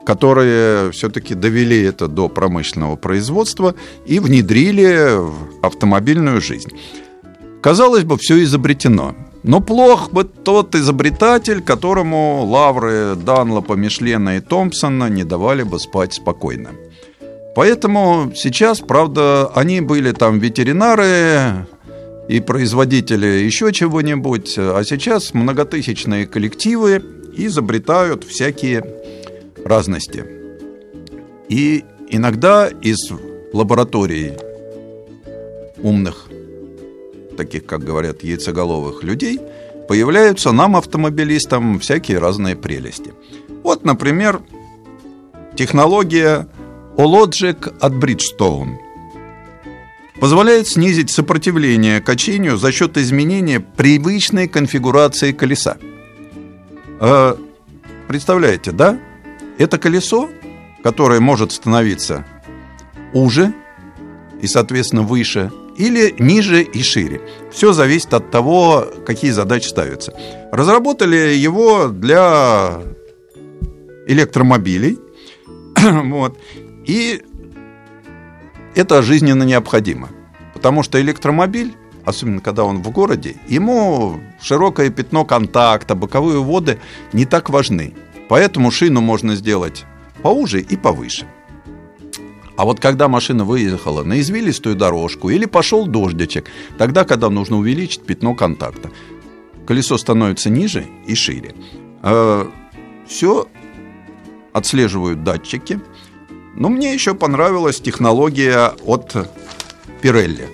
которые 0.06 0.92
все-таки 0.92 1.34
довели 1.34 1.82
это 1.82 2.08
до 2.08 2.30
промышленного 2.30 2.96
производства 2.96 3.76
и 4.06 4.20
внедрили 4.20 5.18
в 5.18 5.66
автомобильную 5.66 6.42
жизнь. 6.42 6.72
Казалось 7.62 8.04
бы, 8.04 8.18
все 8.18 8.44
изобретено. 8.44 9.16
Но 9.44 9.60
плох 9.60 10.12
бы 10.12 10.24
тот 10.24 10.76
изобретатель, 10.76 11.62
которому 11.62 12.46
лавры 12.46 13.16
Данлопа, 13.16 13.74
Мишлена 13.74 14.38
и 14.38 14.40
Томпсона 14.40 15.10
не 15.10 15.24
давали 15.24 15.64
бы 15.64 15.80
спать 15.80 16.14
спокойно. 16.14 16.72
Поэтому 17.56 18.32
сейчас, 18.36 18.80
правда, 18.80 19.48
они 19.54 19.82
были 19.82 20.12
там 20.12 20.39
ветеринары 20.39 21.68
и 22.28 22.39
производители 22.39 23.28
еще 23.28 23.72
чего-нибудь, 23.72 24.56
а 24.58 24.82
сейчас 24.84 25.34
многотысячные 25.34 26.26
коллективы 26.26 27.04
изобретают 27.36 28.24
всякие 28.24 28.84
разности. 29.63 30.26
И 31.48 31.84
иногда 32.10 32.68
из 32.68 32.98
лабораторий 33.54 34.34
умных, 35.78 36.28
таких, 37.38 37.66
как 37.66 37.84
говорят, 37.84 38.24
яйцеголовых 38.24 39.04
людей, 39.04 39.39
появляются 39.88 40.52
нам, 40.52 40.76
автомобилистам, 40.76 41.80
всякие 41.80 42.18
разные 42.18 42.56
прелести. 42.56 43.13
Вот, 43.63 43.84
например, 43.84 44.42
технология 45.56 46.48
Ologic 46.97 47.73
от 47.79 47.93
Bridgestone 47.93 48.77
позволяет 50.19 50.67
снизить 50.67 51.10
сопротивление 51.10 52.01
качению 52.01 52.58
за 52.58 52.71
счет 52.71 52.97
изменения 52.97 53.60
привычной 53.60 54.47
конфигурации 54.47 55.32
колеса. 55.32 55.77
Э, 56.99 57.36
представляете, 58.08 58.71
да? 58.71 58.99
Это 59.58 59.77
колесо, 59.77 60.29
которое 60.84 61.19
может 61.19 61.51
становиться 61.51 62.25
уже 63.13 63.53
и, 64.41 64.47
соответственно, 64.47 65.01
выше, 65.01 65.51
или 65.77 66.13
ниже 66.19 66.62
и 66.62 66.84
шире. 66.84 67.21
Все 67.51 67.73
зависит 67.73 68.13
от 68.13 68.29
того, 68.29 68.86
какие 69.06 69.32
задачи 69.32 69.67
ставятся. 69.67 70.13
Разработали 70.51 71.34
его 71.34 71.88
для 71.88 72.82
электромобилей. 74.08 74.99
вот. 75.82 76.38
И 76.86 77.24
это 78.76 79.02
жизненно 79.02 79.43
необходимо. 79.43 80.10
Потому 80.54 80.84
что 80.84 81.00
электромобиль, 81.00 81.74
особенно 82.06 82.41
когда 82.41 82.63
он 82.63 82.82
в 82.82 82.89
городе, 82.89 83.36
ему 83.48 84.19
широкое 84.41 84.89
пятно 84.89 85.26
контакта, 85.26 85.96
боковые 85.96 86.41
воды 86.41 86.80
не 87.12 87.26
так 87.26 87.50
важны. 87.50 87.93
Поэтому 88.30 88.72
шину 88.72 89.02
можно 89.02 89.36
сделать 89.36 89.86
поуже 90.22 90.62
и 90.62 90.76
повыше. 90.76 91.26
А 92.56 92.65
вот 92.65 92.80
когда 92.80 93.08
машина 93.08 93.46
выехала 93.46 94.04
на 94.04 94.19
извилистую 94.19 94.76
дорожку 94.76 95.30
или 95.30 95.46
пошел 95.46 95.88
дождичек, 95.88 96.50
тогда, 96.78 97.04
когда 97.04 97.30
нужно 97.30 97.58
увеличить 97.58 98.06
пятно 98.06 98.36
контакта, 98.36 98.91
колесо 99.65 99.98
становится 99.98 100.50
ниже 100.50 100.86
и 101.08 101.15
шире. 101.15 101.56
Э, 102.04 102.46
Все 103.08 103.48
отслеживают 104.54 105.24
датчики– 105.24 105.80
но 106.56 106.70
мне 106.70 106.94
еще 106.94 107.13
понравилась 107.13 107.80
технология 107.80 108.74
от 108.86 109.16
Pirelli. 110.02 110.48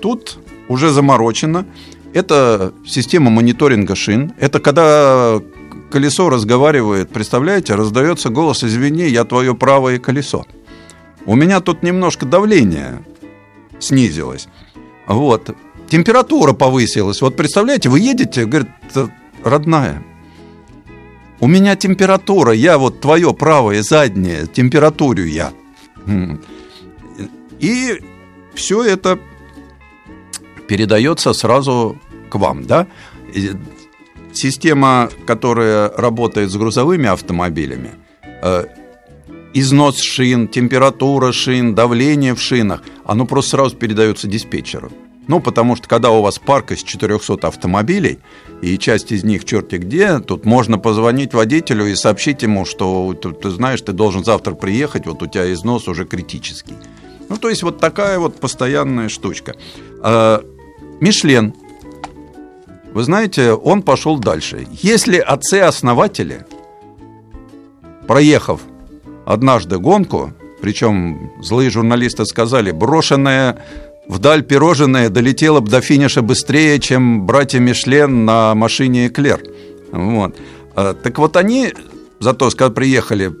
Тут 0.00 0.38
уже 0.68 0.90
заморочено. 0.90 1.66
Это 2.14 2.72
система 2.86 3.30
мониторинга 3.30 3.94
шин. 3.94 4.32
Это 4.38 4.60
когда 4.60 5.40
колесо 5.90 6.30
разговаривает, 6.30 7.10
представляете, 7.10 7.74
раздается 7.74 8.30
голос, 8.30 8.64
извини, 8.64 9.08
я 9.08 9.24
твое 9.24 9.54
правое 9.54 9.98
колесо. 9.98 10.46
У 11.26 11.36
меня 11.36 11.60
тут 11.60 11.82
немножко 11.82 12.26
давление 12.26 13.04
снизилось. 13.78 14.48
Вот. 15.06 15.54
Температура 15.88 16.52
повысилась. 16.54 17.20
Вот 17.20 17.36
представляете, 17.36 17.88
вы 17.90 18.00
едете, 18.00 18.46
говорит, 18.46 18.70
родная, 19.44 20.02
у 21.42 21.48
меня 21.48 21.74
температура, 21.74 22.52
я 22.52 22.78
вот 22.78 23.00
твое 23.00 23.34
правое 23.34 23.82
заднее, 23.82 24.46
температурю 24.46 25.26
я. 25.26 25.52
И 27.58 28.00
все 28.54 28.84
это 28.84 29.18
передается 30.68 31.32
сразу 31.32 31.98
к 32.30 32.36
вам, 32.36 32.64
да? 32.64 32.86
Система, 34.32 35.10
которая 35.26 35.88
работает 35.88 36.48
с 36.48 36.56
грузовыми 36.56 37.08
автомобилями, 37.08 37.90
э, 38.40 38.64
износ 39.52 39.98
шин, 39.98 40.46
температура 40.46 41.32
шин, 41.32 41.74
давление 41.74 42.34
в 42.36 42.40
шинах, 42.40 42.82
оно 43.04 43.26
просто 43.26 43.50
сразу 43.50 43.76
передается 43.76 44.28
диспетчеру. 44.28 44.92
Ну, 45.28 45.40
потому 45.40 45.76
что 45.76 45.88
когда 45.88 46.10
у 46.10 46.20
вас 46.20 46.38
парк 46.38 46.72
из 46.72 46.82
400 46.82 47.46
автомобилей, 47.46 48.18
и 48.60 48.76
часть 48.76 49.12
из 49.12 49.22
них 49.24 49.44
черти 49.44 49.76
где, 49.76 50.18
тут 50.18 50.44
можно 50.44 50.78
позвонить 50.78 51.32
водителю 51.32 51.86
и 51.86 51.94
сообщить 51.94 52.42
ему, 52.42 52.64
что 52.64 53.14
ты, 53.14 53.32
ты 53.32 53.50
знаешь, 53.50 53.80
ты 53.80 53.92
должен 53.92 54.24
завтра 54.24 54.54
приехать, 54.54 55.06
вот 55.06 55.22
у 55.22 55.26
тебя 55.26 55.52
износ 55.52 55.86
уже 55.88 56.04
критический. 56.04 56.74
Ну, 57.28 57.36
то 57.36 57.48
есть 57.48 57.62
вот 57.62 57.78
такая 57.78 58.18
вот 58.18 58.40
постоянная 58.40 59.08
штучка. 59.08 59.54
А, 60.02 60.44
Мишлен, 61.00 61.54
вы 62.92 63.04
знаете, 63.04 63.52
он 63.52 63.82
пошел 63.82 64.18
дальше. 64.18 64.66
Если 64.82 65.18
отцы-основатели, 65.18 66.44
проехав 68.06 68.60
однажды 69.24 69.78
гонку, 69.78 70.32
причем 70.60 71.32
злые 71.40 71.70
журналисты 71.70 72.26
сказали, 72.26 72.70
брошенная 72.70 73.64
вдаль 74.06 74.42
пирожное 74.42 75.08
долетело 75.08 75.60
бы 75.60 75.70
до 75.70 75.80
финиша 75.80 76.22
быстрее, 76.22 76.78
чем 76.78 77.26
братья 77.26 77.58
Мишлен 77.58 78.24
на 78.24 78.54
машине 78.54 79.08
Эклер. 79.08 79.42
Вот. 79.92 80.36
А, 80.74 80.94
так 80.94 81.18
вот 81.18 81.36
они 81.36 81.72
зато, 82.20 82.48
когда 82.50 82.70
приехали, 82.70 83.32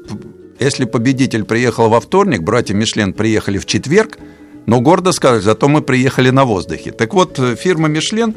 если 0.60 0.84
победитель 0.84 1.44
приехал 1.44 1.88
во 1.88 2.00
вторник, 2.00 2.42
братья 2.42 2.74
Мишлен 2.74 3.12
приехали 3.12 3.58
в 3.58 3.66
четверг, 3.66 4.18
но 4.66 4.80
гордо 4.80 5.12
сказали, 5.12 5.40
зато 5.40 5.68
мы 5.68 5.82
приехали 5.82 6.30
на 6.30 6.44
воздухе. 6.44 6.92
Так 6.92 7.14
вот, 7.14 7.38
фирма 7.58 7.88
Мишлен 7.88 8.34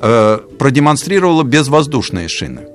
э, 0.00 0.38
продемонстрировала 0.58 1.44
безвоздушные 1.44 2.28
шины. 2.28 2.66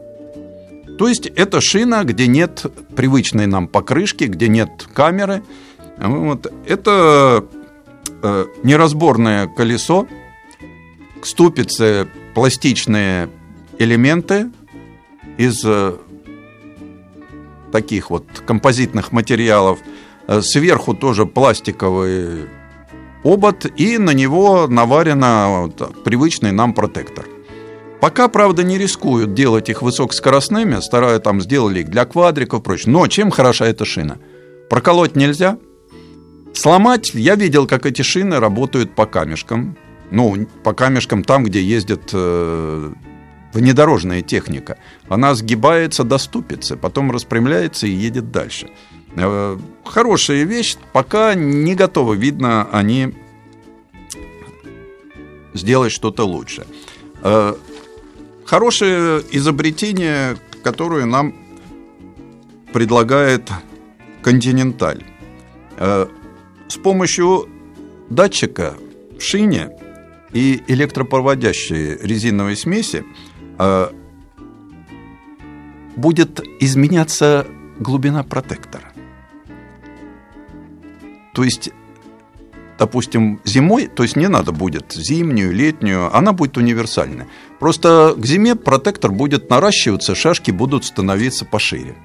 То 0.97 1.07
есть 1.07 1.25
это 1.25 1.59
шина, 1.59 2.03
где 2.03 2.27
нет 2.27 2.65
привычной 2.95 3.47
нам 3.47 3.67
покрышки, 3.67 4.25
где 4.25 4.47
нет 4.47 4.69
камеры. 4.93 5.41
Вот. 5.97 6.51
Это 6.67 7.43
э, 8.21 8.45
неразборное 8.63 9.47
колесо, 9.47 10.07
ступицы, 11.21 12.07
пластичные 12.33 13.29
элементы 13.79 14.51
из 15.37 15.63
э, 15.65 15.95
таких 17.71 18.09
вот 18.09 18.25
композитных 18.45 19.11
материалов. 19.11 19.79
Э, 20.27 20.41
сверху 20.41 20.93
тоже 20.93 21.25
пластиковый 21.25 22.47
обод, 23.23 23.65
и 23.77 23.97
на 23.97 24.11
него 24.11 24.67
наварено 24.67 25.63
вот, 25.63 26.03
привычный 26.03 26.51
нам 26.51 26.73
протектор. 26.73 27.25
Пока, 28.01 28.27
правда, 28.27 28.63
не 28.63 28.77
рискуют 28.77 29.33
делать 29.33 29.69
их 29.69 29.81
высокоскоростными, 29.81 30.81
старая 30.81 31.19
там 31.19 31.39
сделали 31.39 31.79
их 31.79 31.89
для 31.89 32.03
квадриков 32.05 32.59
и 32.59 32.63
прочее. 32.63 32.91
Но 32.91 33.07
чем 33.07 33.31
хороша 33.31 33.65
эта 33.65 33.85
шина? 33.85 34.17
Проколоть 34.69 35.15
нельзя– 35.15 35.57
Сломать, 36.53 37.13
я 37.13 37.35
видел, 37.35 37.67
как 37.67 37.85
эти 37.85 38.01
шины 38.03 38.39
работают 38.39 38.93
по 38.95 39.05
камешкам. 39.05 39.75
Ну, 40.11 40.47
по 40.63 40.73
камешкам 40.73 41.23
там, 41.23 41.43
где 41.43 41.61
ездит 41.61 42.11
э, 42.13 42.93
внедорожная 43.53 44.21
техника. 44.21 44.77
Она 45.09 45.33
сгибается 45.33 46.03
до 46.03 46.17
ступицы, 46.19 46.75
потом 46.75 47.11
распрямляется 47.11 47.87
и 47.87 47.91
едет 47.91 48.31
дальше. 48.31 48.69
Э, 49.15 49.57
хорошая 49.83 50.43
вещь, 50.43 50.77
пока 50.91 51.33
не 51.33 51.73
готово, 51.73 52.13
видно, 52.13 52.67
они 52.71 53.13
сделать 55.53 55.91
что-то 55.91 56.23
лучше. 56.25 56.67
Э, 57.23 57.55
хорошее 58.45 59.23
изобретение, 59.31 60.37
которое 60.63 61.05
нам 61.05 61.35
предлагает 62.71 63.49
Континенталь. 64.21 65.03
С 66.73 66.77
помощью 66.77 67.47
датчика 68.09 68.73
в 69.19 69.21
шине 69.21 69.69
и 70.31 70.63
электропроводящей 70.65 71.97
резиновой 72.01 72.57
смеси 72.57 73.05
э, 73.59 73.91
будет 75.95 76.41
изменяться 76.59 77.45
глубина 77.77 78.23
протектора. 78.23 78.91
То 81.35 81.43
есть, 81.43 81.69
допустим, 82.79 83.39
зимой, 83.45 83.85
то 83.85 84.01
есть 84.01 84.15
не 84.15 84.27
надо 84.27 84.51
будет 84.51 84.93
зимнюю, 84.93 85.53
летнюю, 85.53 86.09
она 86.17 86.33
будет 86.33 86.57
универсальная. 86.57 87.27
Просто 87.59 88.15
к 88.17 88.25
зиме 88.25 88.55
протектор 88.55 89.11
будет 89.11 89.47
наращиваться, 89.47 90.15
шашки 90.15 90.49
будут 90.49 90.85
становиться 90.85 91.45
пошире. 91.45 91.95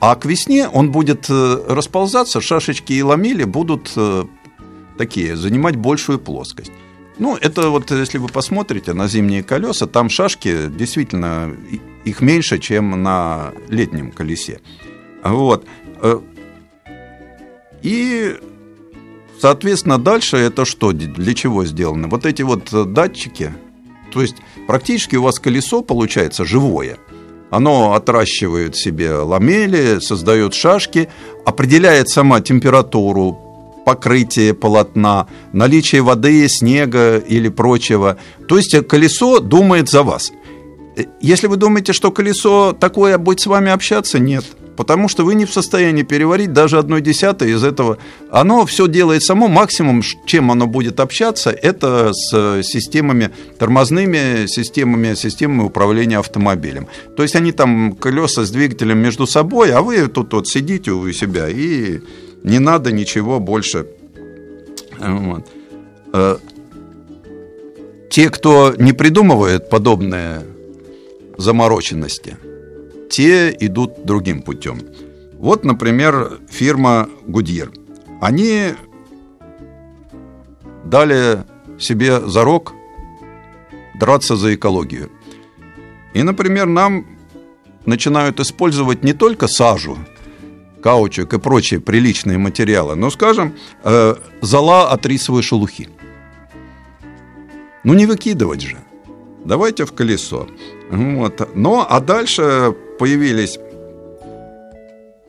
А 0.00 0.16
к 0.16 0.24
весне 0.24 0.66
он 0.66 0.90
будет 0.90 1.26
э, 1.28 1.64
расползаться, 1.68 2.40
шашечки 2.40 2.94
и 2.94 3.02
ламели 3.02 3.44
будут 3.44 3.92
э, 3.96 4.24
такие, 4.96 5.36
занимать 5.36 5.76
большую 5.76 6.18
плоскость. 6.18 6.72
Ну, 7.18 7.36
это 7.36 7.68
вот, 7.68 7.90
если 7.90 8.16
вы 8.16 8.28
посмотрите 8.28 8.94
на 8.94 9.08
зимние 9.08 9.42
колеса, 9.42 9.86
там 9.86 10.08
шашки 10.08 10.68
действительно 10.68 11.54
их 12.06 12.22
меньше, 12.22 12.58
чем 12.58 13.02
на 13.02 13.52
летнем 13.68 14.10
колесе. 14.10 14.62
Вот. 15.22 15.66
Э, 16.00 16.18
и, 17.82 18.36
соответственно, 19.38 19.98
дальше 19.98 20.38
это 20.38 20.64
что, 20.64 20.92
для 20.92 21.34
чего 21.34 21.66
сделано? 21.66 22.08
Вот 22.08 22.24
эти 22.24 22.40
вот 22.40 22.70
датчики, 22.94 23.52
то 24.14 24.22
есть 24.22 24.36
практически 24.66 25.16
у 25.16 25.24
вас 25.24 25.38
колесо 25.38 25.82
получается 25.82 26.46
живое– 26.46 26.96
оно 27.50 27.94
отращивает 27.94 28.76
себе 28.76 29.12
ламели, 29.12 29.98
создает 30.00 30.54
шашки, 30.54 31.08
определяет 31.44 32.08
сама 32.08 32.40
температуру, 32.40 33.82
покрытие 33.84 34.54
полотна, 34.54 35.26
наличие 35.52 36.02
воды, 36.02 36.48
снега 36.48 37.18
или 37.18 37.48
прочего. 37.48 38.18
То 38.48 38.56
есть 38.56 38.86
колесо 38.86 39.40
думает 39.40 39.88
за 39.88 40.02
вас. 40.02 40.32
Если 41.20 41.46
вы 41.46 41.56
думаете, 41.56 41.92
что 41.92 42.10
колесо 42.10 42.72
такое 42.72 43.18
будет 43.18 43.40
с 43.40 43.46
вами 43.46 43.70
общаться, 43.70 44.18
нет 44.18 44.44
потому 44.80 45.08
что 45.08 45.26
вы 45.26 45.34
не 45.34 45.44
в 45.44 45.52
состоянии 45.52 46.04
переварить 46.04 46.54
даже 46.54 46.78
одной 46.78 47.02
десятой 47.02 47.50
из 47.50 47.62
этого. 47.62 47.98
Оно 48.30 48.64
все 48.64 48.88
делает 48.88 49.22
само, 49.22 49.46
максимум, 49.46 50.00
чем 50.24 50.50
оно 50.50 50.66
будет 50.66 51.00
общаться, 51.00 51.50
это 51.50 52.14
с 52.14 52.62
системами, 52.62 53.28
тормозными 53.58 54.46
системами, 54.46 55.12
системами 55.12 55.64
управления 55.64 56.16
автомобилем. 56.16 56.86
То 57.14 57.22
есть 57.22 57.36
они 57.36 57.52
там 57.52 57.92
колеса 57.92 58.46
с 58.46 58.50
двигателем 58.50 58.96
между 58.96 59.26
собой, 59.26 59.70
а 59.70 59.82
вы 59.82 60.08
тут 60.08 60.32
вот 60.32 60.48
сидите 60.48 60.92
у 60.92 61.12
себя 61.12 61.50
и 61.50 62.00
не 62.42 62.58
надо 62.58 62.90
ничего 62.90 63.38
больше. 63.38 63.86
Вот. 64.98 65.46
Э, 66.14 66.38
те, 68.08 68.30
кто 68.30 68.74
не 68.78 68.94
придумывает 68.94 69.68
подобные 69.68 70.40
замороченности– 71.36 72.38
те 73.10 73.54
идут 73.60 74.04
другим 74.06 74.42
путем. 74.42 74.80
Вот, 75.34 75.64
например, 75.64 76.38
фирма 76.48 77.08
Goodyear. 77.26 77.70
Они 78.20 78.74
дали 80.84 81.44
себе 81.78 82.20
зарок 82.20 82.74
драться 83.98 84.36
за 84.36 84.54
экологию. 84.54 85.10
И, 86.14 86.22
например, 86.22 86.66
нам 86.66 87.06
начинают 87.86 88.40
использовать 88.40 89.04
не 89.04 89.12
только 89.12 89.48
сажу, 89.48 89.98
каучук 90.82 91.34
и 91.34 91.38
прочие 91.38 91.80
приличные 91.80 92.38
материалы, 92.38 92.94
но, 92.94 93.10
скажем, 93.10 93.54
э, 93.84 94.14
зола 94.40 94.90
от 94.90 95.06
рисовой 95.06 95.42
шелухи. 95.42 95.88
Ну, 97.84 97.94
не 97.94 98.06
выкидывать 98.06 98.60
же. 98.62 98.76
Давайте 99.44 99.84
в 99.84 99.92
колесо. 99.92 100.48
Вот. 100.90 101.48
Ну, 101.54 101.84
а 101.88 102.00
дальше 102.00 102.74
появились 102.98 103.58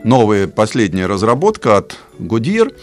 новые, 0.04 0.48
последняя 0.48 1.08
разработка 1.08 1.78
от 1.78 1.98
Goodyear. 2.20 2.74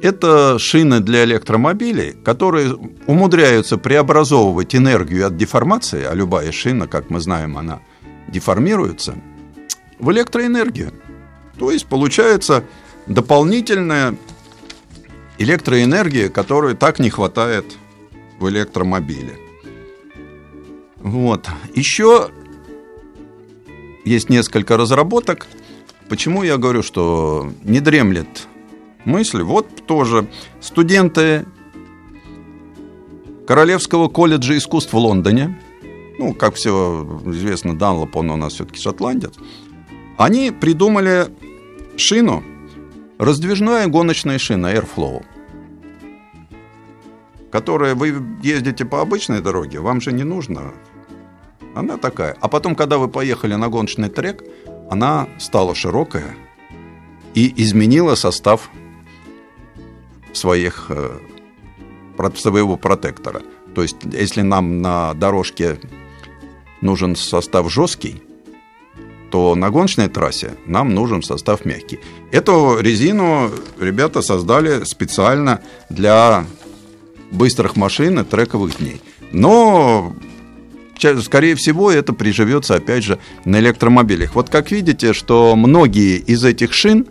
Это 0.00 0.58
шины 0.58 1.00
для 1.00 1.24
электромобилей, 1.24 2.12
которые 2.12 2.76
умудряются 3.06 3.78
преобразовывать 3.78 4.76
энергию 4.76 5.26
от 5.26 5.36
деформации, 5.36 6.04
а 6.04 6.14
любая 6.14 6.52
шина, 6.52 6.86
как 6.86 7.10
мы 7.10 7.20
знаем, 7.20 7.58
она 7.58 7.80
деформируются 8.28 9.14
в 9.98 10.12
электроэнергию. 10.12 10.92
То 11.58 11.72
есть 11.72 11.86
получается 11.86 12.62
дополнительная 13.06 14.14
электроэнергия, 15.38 16.28
которой 16.28 16.76
так 16.76 17.00
не 17.00 17.10
хватает 17.10 17.64
в 18.38 18.48
электромобиле. 18.48 19.47
Вот. 21.00 21.48
Еще 21.74 22.30
есть 24.04 24.28
несколько 24.30 24.76
разработок. 24.76 25.46
Почему 26.08 26.42
я 26.42 26.56
говорю, 26.56 26.82
что 26.82 27.52
не 27.64 27.80
дремлет 27.80 28.48
мысль? 29.04 29.42
Вот 29.42 29.86
тоже 29.86 30.26
студенты 30.60 31.44
Королевского 33.46 34.08
колледжа 34.08 34.56
искусств 34.56 34.92
в 34.92 34.98
Лондоне, 34.98 35.58
ну, 36.18 36.34
как 36.34 36.56
все 36.56 37.22
известно, 37.26 37.78
Данлоп, 37.78 38.16
он 38.16 38.30
у 38.30 38.36
нас 38.36 38.54
все-таки 38.54 38.78
шотландец, 38.78 39.34
они 40.18 40.50
придумали 40.50 41.28
шину, 41.96 42.42
раздвижная 43.18 43.86
гоночная 43.86 44.38
шина 44.38 44.74
Airflow, 44.74 45.24
которая 47.50 47.94
вы 47.94 48.22
ездите 48.42 48.84
по 48.84 49.00
обычной 49.00 49.40
дороге, 49.40 49.80
вам 49.80 50.02
же 50.02 50.12
не 50.12 50.24
нужно. 50.24 50.74
Она 51.74 51.96
такая. 51.96 52.36
А 52.40 52.48
потом, 52.48 52.74
когда 52.74 52.98
вы 52.98 53.08
поехали 53.08 53.54
на 53.54 53.68
гоночный 53.68 54.08
трек, 54.08 54.42
она 54.90 55.28
стала 55.38 55.74
широкая 55.74 56.34
и 57.34 57.52
изменила 57.62 58.14
состав 58.14 58.70
своих 60.32 60.86
э, 60.88 61.18
своего 62.36 62.76
протектора. 62.76 63.42
То 63.74 63.82
есть, 63.82 63.96
если 64.04 64.42
нам 64.42 64.82
на 64.82 65.14
дорожке 65.14 65.78
нужен 66.80 67.16
состав 67.16 67.70
жесткий, 67.70 68.22
то 69.30 69.54
на 69.54 69.70
гоночной 69.70 70.08
трассе 70.08 70.54
нам 70.66 70.94
нужен 70.94 71.22
состав 71.22 71.64
мягкий. 71.64 72.00
Эту 72.32 72.78
резину 72.80 73.50
ребята 73.78 74.22
создали 74.22 74.84
специально 74.84 75.60
для 75.90 76.46
быстрых 77.30 77.76
машин 77.76 78.20
и 78.20 78.24
трековых 78.24 78.78
дней. 78.78 79.02
Но, 79.32 80.14
скорее 81.22 81.54
всего, 81.54 81.90
это 81.90 82.12
приживется, 82.12 82.74
опять 82.74 83.04
же, 83.04 83.18
на 83.44 83.58
электромобилях. 83.58 84.34
Вот 84.34 84.48
как 84.50 84.70
видите, 84.70 85.12
что 85.12 85.54
многие 85.56 86.16
из 86.18 86.44
этих 86.44 86.72
шин, 86.72 87.06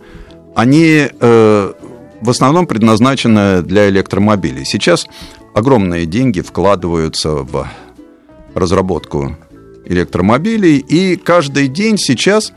они 0.54 1.08
э, 1.08 1.72
в 2.20 2.30
основном 2.30 2.66
предназначена 2.66 3.62
для 3.62 3.88
электромобилей. 3.88 4.64
Сейчас 4.64 5.06
огромные 5.54 6.06
деньги 6.06 6.40
вкладываются 6.40 7.30
в 7.30 7.68
разработку 8.54 9.36
электромобилей, 9.84 10.78
и 10.78 11.16
каждый 11.16 11.68
день 11.68 11.96
сейчас 11.98 12.52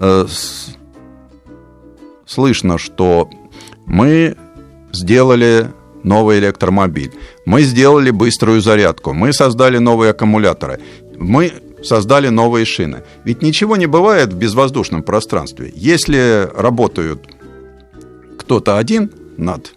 э, 0.00 0.26
с, 0.28 0.76
слышно, 2.26 2.78
что 2.78 3.30
мы 3.86 4.36
сделали 4.92 5.70
новый 6.06 6.38
электромобиль, 6.38 7.12
мы 7.44 7.62
сделали 7.62 8.10
быструю 8.10 8.60
зарядку, 8.60 9.12
мы 9.12 9.32
создали 9.32 9.78
новые 9.78 10.12
аккумуляторы, 10.12 10.80
мы 11.18 11.52
создали 11.82 12.28
новые 12.28 12.64
шины. 12.64 13.02
Ведь 13.24 13.42
ничего 13.42 13.76
не 13.76 13.86
бывает 13.86 14.32
в 14.32 14.36
безвоздушном 14.36 15.02
пространстве. 15.02 15.72
Если 15.74 16.48
работают 16.54 17.20
кто-то 18.38 18.78
один 18.78 19.10
над 19.36 19.74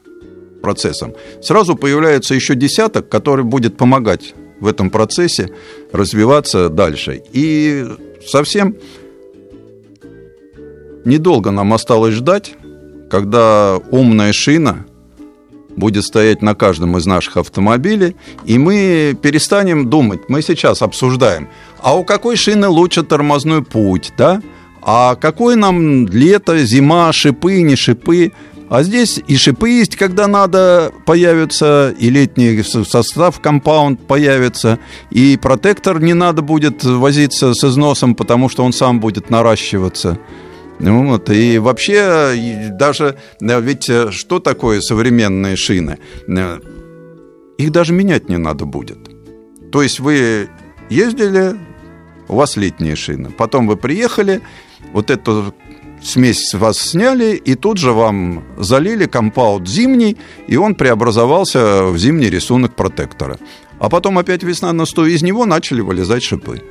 процессом, 0.61 1.13
сразу 1.41 1.75
появляется 1.75 2.35
еще 2.35 2.55
десяток, 2.55 3.09
который 3.09 3.43
будет 3.43 3.75
помогать 3.75 4.33
в 4.59 4.67
этом 4.67 4.89
процессе 4.89 5.49
развиваться 5.91 6.69
дальше. 6.69 7.21
И 7.33 7.85
совсем 8.25 8.75
недолго 11.05 11.51
нам 11.51 11.73
осталось 11.73 12.13
ждать, 12.13 12.53
когда 13.09 13.77
умная 13.89 14.33
шина 14.33 14.85
будет 15.75 16.03
стоять 16.03 16.41
на 16.41 16.55
каждом 16.55 16.97
из 16.97 17.05
наших 17.05 17.38
автомобилей, 17.38 18.15
и 18.45 18.58
мы 18.58 19.17
перестанем 19.21 19.89
думать, 19.89 20.21
мы 20.27 20.41
сейчас 20.41 20.82
обсуждаем, 20.82 21.47
а 21.82 21.97
у 21.97 22.03
какой 22.03 22.36
шины 22.36 22.67
лучше 22.67 23.03
тормозной 23.03 23.63
путь, 23.63 24.13
да? 24.17 24.41
А 24.82 25.15
какой 25.15 25.55
нам 25.55 26.08
лето, 26.08 26.58
зима, 26.65 27.12
шипы, 27.12 27.62
не 27.62 27.75
шипы? 27.75 28.32
А 28.69 28.84
здесь 28.84 29.19
и 29.27 29.36
шипы 29.36 29.69
есть, 29.69 29.95
когда 29.95 30.27
надо, 30.27 30.91
появится, 31.05 31.93
и 31.97 32.10
летний 32.12 32.62
состав 32.62 33.39
компаунд 33.39 33.99
появится, 34.05 34.77
и 35.10 35.38
протектор 35.41 35.99
не 35.99 36.13
надо 36.13 36.43
будет 36.43 36.84
возиться 36.84 37.53
с 37.55 37.63
износом, 37.63 38.13
потому 38.13 38.47
что 38.47 38.63
он 38.63 38.71
сам 38.71 38.99
будет 38.99 39.32
наращиваться. 39.32 40.19
Вот, 40.79 41.29
и 41.29 41.57
вообще 41.57 42.69
даже, 42.71 43.17
ведь 43.41 43.89
э, 43.89 44.11
что 44.11 44.39
такое 44.39 44.79
современные 44.79 45.57
шины? 45.57 45.97
Э, 46.27 46.59
их 47.57 47.71
даже 47.71 47.93
менять 47.93 48.29
не 48.29 48.37
надо 48.37 48.65
будет. 48.65 48.97
То 49.71 49.81
есть 49.81 49.99
вы 49.99 50.47
ездили, 50.89 51.55
у 52.29 52.35
вас 52.35 52.55
летние 52.55 52.95
шины, 52.95 53.29
потом 53.29 53.67
вы 53.67 53.75
приехали, 53.75 54.41
вот 54.93 55.11
эту 55.11 55.53
смесь 56.01 56.47
с 56.47 56.57
вас 56.57 56.77
сняли, 56.77 57.35
и 57.35 57.55
тут 57.55 57.77
же 57.77 57.91
вам 57.91 58.43
залили 58.57 59.05
компаунд 59.05 59.67
зимний, 59.67 60.17
и 60.47 60.55
он 60.55 60.75
преобразовался 60.75 61.85
в 61.87 61.97
зимний 61.97 62.29
рисунок 62.29 62.75
протектора. 62.75 63.37
А 63.79 63.89
потом 63.89 64.17
опять 64.17 64.43
весна 64.43 64.73
наступила, 64.73 65.13
из 65.13 65.23
него 65.23 65.45
начали 65.45 65.81
вылезать 65.81 66.23
шипы, 66.23 66.61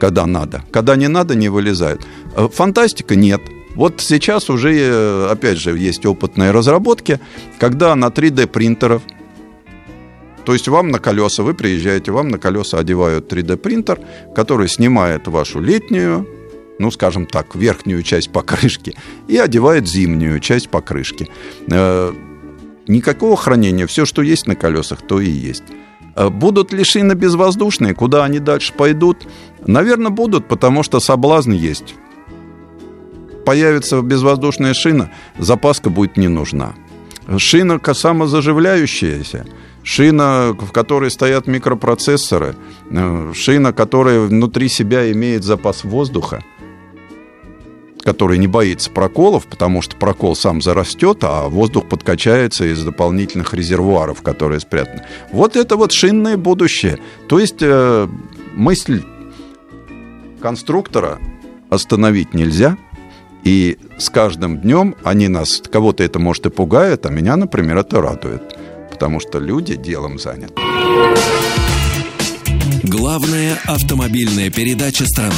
когда 0.00 0.26
надо. 0.26 0.64
Когда 0.70 0.96
не 0.96 1.08
надо, 1.08 1.34
не 1.34 1.48
вылезают. 1.48 2.06
Э, 2.34 2.48
фантастика 2.52 3.14
нет. 3.14 3.40
Вот 3.74 4.00
сейчас 4.00 4.50
уже, 4.50 4.74
э, 4.74 5.28
опять 5.30 5.58
же, 5.58 5.76
есть 5.76 6.04
опытные 6.06 6.50
разработки, 6.50 7.20
когда 7.58 7.94
на 7.94 8.06
3D 8.06 8.46
принтеров 8.46 9.02
то 10.44 10.54
есть 10.54 10.66
вам 10.66 10.88
на 10.88 10.98
колеса, 10.98 11.42
вы 11.42 11.52
приезжаете, 11.52 12.10
вам 12.10 12.28
на 12.28 12.38
колеса 12.38 12.78
одевают 12.78 13.30
3D 13.30 13.58
принтер, 13.58 14.00
который 14.34 14.66
снимает 14.66 15.28
вашу 15.28 15.60
летнюю 15.60 16.26
ну, 16.78 16.90
скажем 16.90 17.26
так, 17.26 17.54
верхнюю 17.54 18.02
часть 18.02 18.30
покрышки 18.30 18.96
и 19.26 19.36
одевает 19.36 19.86
зимнюю 19.86 20.40
часть 20.40 20.68
покрышки. 20.68 21.28
Э, 21.70 22.12
никакого 22.86 23.36
хранения, 23.36 23.86
все, 23.86 24.04
что 24.04 24.22
есть 24.22 24.46
на 24.46 24.54
колесах, 24.54 25.02
то 25.02 25.20
и 25.20 25.28
есть. 25.28 25.64
Э, 26.16 26.30
будут 26.30 26.72
ли 26.72 26.84
шины 26.84 27.14
безвоздушные, 27.14 27.94
куда 27.94 28.24
они 28.24 28.38
дальше 28.38 28.72
пойдут? 28.72 29.26
Наверное, 29.66 30.10
будут, 30.10 30.48
потому 30.48 30.82
что 30.82 31.00
соблазн 31.00 31.52
есть. 31.52 31.94
Появится 33.48 34.02
безвоздушная 34.02 34.74
шина, 34.74 35.10
запаска 35.38 35.88
будет 35.88 36.18
не 36.18 36.28
нужна. 36.28 36.74
Шина 37.38 37.80
самозаживляющаяся, 37.94 39.46
шина, 39.82 40.48
в 40.52 40.70
которой 40.70 41.10
стоят 41.10 41.46
микропроцессоры, 41.46 42.56
э, 42.90 43.32
шина, 43.34 43.72
которая 43.72 44.20
внутри 44.20 44.68
себя 44.68 45.10
имеет 45.10 45.44
запас 45.44 45.84
воздуха– 45.84 46.44
который 48.04 48.36
не 48.36 48.46
боится 48.46 48.90
проколов, 48.90 49.46
потому 49.46 49.80
что 49.80 49.96
прокол 49.96 50.36
сам 50.36 50.60
зарастет, 50.60 51.18
а 51.22 51.48
воздух 51.48 51.88
подкачается 51.88 52.64
из 52.64 52.82
дополнительных 52.84 53.54
резервуаров, 53.54 54.20
которые 54.20 54.60
спрятаны. 54.60 55.04
Вот 55.32 55.56
это 55.56 55.76
вот 55.76 55.92
шинное 55.92 56.36
будущее. 56.36 56.98
То 57.28 57.38
есть 57.38 57.62
э, 57.62 58.08
мысль 58.54 59.02
конструктора 60.40 61.18
остановить 61.70 62.34
нельзя, 62.34 62.76
и 63.48 63.78
с 63.96 64.10
каждым 64.10 64.58
днем 64.58 64.94
они 65.04 65.28
нас, 65.28 65.62
кого-то 65.72 66.04
это 66.04 66.18
может 66.18 66.44
и 66.44 66.50
пугает, 66.50 67.06
а 67.06 67.08
меня, 67.08 67.34
например, 67.34 67.78
это 67.78 68.02
радует, 68.02 68.42
потому 68.90 69.20
что 69.20 69.38
люди 69.38 69.74
делом 69.74 70.18
заняты. 70.18 70.52
Главная 72.82 73.56
автомобильная 73.64 74.50
передача 74.50 75.06
страны. 75.06 75.32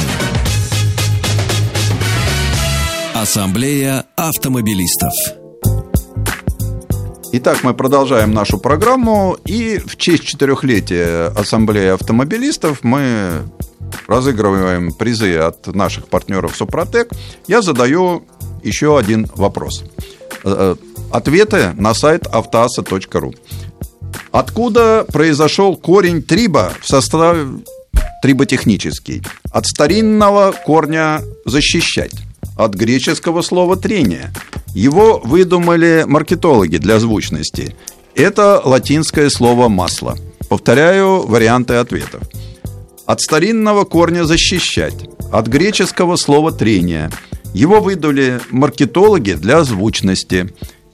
Ассамблея 3.13 4.03
автомобилистов. 4.17 5.13
Итак, 7.31 7.63
мы 7.63 7.73
продолжаем 7.73 8.33
нашу 8.33 8.57
программу. 8.57 9.37
И 9.45 9.77
в 9.77 9.95
честь 9.95 10.23
четырехлетия 10.25 11.27
Ассамблеи 11.27 11.93
автомобилистов 11.93 12.79
мы 12.83 13.43
разыгрываем 14.07 14.91
призы 14.93 15.35
от 15.37 15.67
наших 15.67 16.07
партнеров 16.07 16.55
Супротек. 16.55 17.09
Я 17.47 17.61
задаю 17.61 18.23
еще 18.63 18.97
один 18.97 19.27
вопрос. 19.35 19.83
Э, 20.43 20.75
ответы 21.11 21.73
на 21.77 21.93
сайт 21.93 22.27
автоаса.ру. 22.27 23.33
Откуда 24.31 25.05
произошел 25.11 25.75
корень 25.75 26.21
триба 26.21 26.73
в 26.81 26.87
составе 26.87 27.63
триботехнический? 28.21 29.23
От 29.51 29.65
старинного 29.65 30.53
корня 30.65 31.21
«защищать» 31.45 32.13
от 32.55 32.73
греческого 32.75 33.41
слова 33.41 33.75
«трение». 33.75 34.31
Его 34.73 35.19
выдумали 35.23 36.05
маркетологи 36.07 36.77
для 36.77 36.99
звучности. 36.99 37.75
Это 38.15 38.61
латинское 38.63 39.29
слово 39.29 39.67
«масло». 39.67 40.17
Повторяю 40.49 41.25
варианты 41.27 41.75
ответов. 41.75 42.21
От 43.11 43.19
старинного 43.19 43.83
корня 43.83 44.23
«защищать», 44.23 45.09
от 45.33 45.47
греческого 45.47 46.15
слова 46.15 46.53
«трение». 46.53 47.11
Его 47.53 47.81
выдали 47.81 48.39
маркетологи 48.51 49.33
для 49.33 49.65
звучности. 49.65 50.53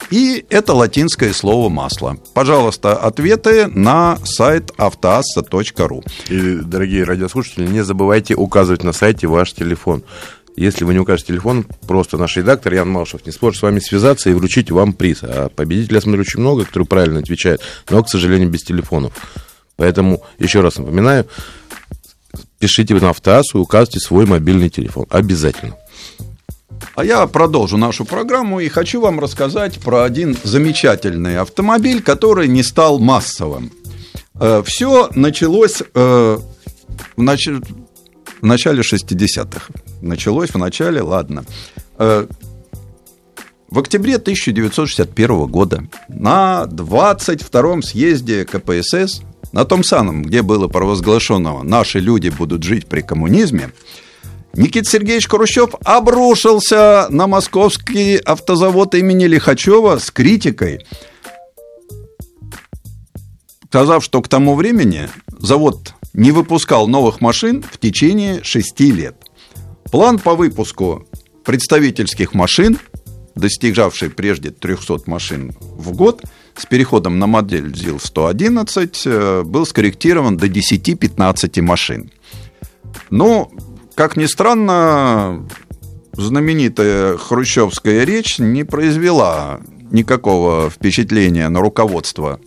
И 0.10 0.44
это 0.50 0.74
латинское 0.74 1.32
слово 1.32 1.70
«масло». 1.70 2.18
Пожалуйста, 2.34 2.96
ответы 2.96 3.68
на 3.68 4.18
сайт 4.24 4.72
автоасса.ру. 4.78 6.04
И, 6.30 6.56
дорогие 6.64 7.04
радиослушатели, 7.04 7.68
не 7.68 7.84
забывайте 7.84 8.34
указывать 8.34 8.84
на 8.84 8.94
сайте 8.94 9.28
ваш 9.28 9.54
телефон. 9.54 10.02
Если 10.56 10.86
вы 10.86 10.94
не 10.94 11.00
укажете 11.00 11.34
телефон, 11.34 11.68
просто 11.86 12.18
наш 12.18 12.36
редактор 12.36 12.74
Ян 12.74 12.90
Малшев 12.90 13.28
не 13.28 13.32
сможет 13.32 13.60
с 13.60 13.62
вами 13.62 13.78
связаться 13.78 14.32
и 14.32 14.34
вручить 14.34 14.72
вам 14.72 14.94
приз. 14.94 15.20
А 15.22 15.50
победителей, 15.50 15.98
я 15.98 16.02
смотрю, 16.02 16.22
очень 16.22 16.40
много, 16.40 16.66
которые 16.66 16.88
правильно 16.88 17.20
отвечают, 17.20 17.62
но, 17.92 18.04
к 18.04 18.10
сожалению, 18.10 18.50
без 18.50 18.64
телефонов. 18.64 19.14
Поэтому, 19.76 20.24
еще 20.40 20.62
раз 20.62 20.80
напоминаю, 20.80 21.28
пишите 22.60 22.94
на 22.96 23.10
автоассу 23.10 23.58
и 23.58 23.62
указывайте 23.62 24.00
свой 24.00 24.26
мобильный 24.26 24.70
телефон. 24.70 25.06
Обязательно. 25.10 25.76
А 26.96 27.06
я 27.06 27.26
продолжу 27.28 27.78
нашу 27.78 28.06
программу 28.06 28.60
и 28.60 28.70
хочу 28.70 29.02
вам 29.02 29.20
рассказать 29.20 29.80
про 29.80 30.04
один 30.04 30.38
замечательный 30.44 31.38
автомобиль, 31.38 32.02
который 32.02 32.48
не 32.48 32.64
стал 32.64 33.00
массовым. 33.00 33.72
Э, 34.40 34.64
Все 34.66 35.10
началось 35.16 35.82
э, 35.82 36.38
в, 37.16 37.18
в 37.18 37.22
начале 37.22 38.82
60-х. 38.82 39.74
Началось 40.02 40.52
в 40.52 40.58
начале, 40.58 41.02
ладно. 41.02 41.46
Э, 41.98 42.28
в 43.70 43.80
октябре 43.80 44.16
1961 44.16 45.46
года 45.48 45.84
на 46.08 46.66
22-м 46.70 47.84
съезде 47.84 48.46
КПСС, 48.46 49.22
на 49.52 49.66
том 49.66 49.84
самом, 49.84 50.24
где 50.24 50.42
было 50.42 50.68
провозглашено 50.68 51.64
«Наши 51.64 52.00
люди 52.00 52.30
будут 52.30 52.64
жить 52.64 52.88
при 52.88 53.02
коммунизме», 53.02 53.72
Никита 54.54 54.90
Сергеевич 54.90 55.28
Хрущев 55.28 55.76
обрушился 55.84 57.08
на 57.12 57.28
московский 57.28 58.18
автозавод 58.18 58.96
имени 58.96 59.26
Лихачева 59.26 60.00
с 60.00 60.10
критикой, 60.10 60.84
сказав, 63.68 64.04
что 64.04 64.20
к 64.24 64.28
тому 64.28 64.56
времени 64.56 65.10
завод 65.38 65.94
не 66.14 66.32
выпускал 66.32 66.88
новых 66.88 67.22
машин 67.22 67.62
в 67.62 67.78
течение 67.78 68.44
шести 68.44 68.92
лет. 68.92 69.16
План 69.92 70.18
по 70.18 70.34
выпуску 70.34 71.08
представительских 71.46 72.34
машин, 72.34 72.80
достигавший 73.36 74.10
прежде 74.10 74.50
300 74.50 75.02
машин 75.06 75.56
в 75.60 75.92
год, 75.92 76.24
с 76.58 76.66
переходом 76.66 77.20
на 77.20 77.28
модель 77.28 77.74
ЗИЛ-111, 77.76 79.02
э, 79.06 79.44
был 79.44 79.66
скорректирован 79.66 80.38
до 80.38 80.48
10-15 80.48 81.62
машин. 81.62 82.12
Но 83.10 83.52
как 83.96 84.18
ни 84.18 84.26
странно, 84.26 85.48
знаменитая 86.14 87.18
хрущевская 87.18 88.04
речь 88.04 88.40
не 88.40 88.64
произвела 88.64 89.60
никакого 89.92 90.70
впечатления 90.70 91.48
на 91.50 91.62
руководство 91.62 92.40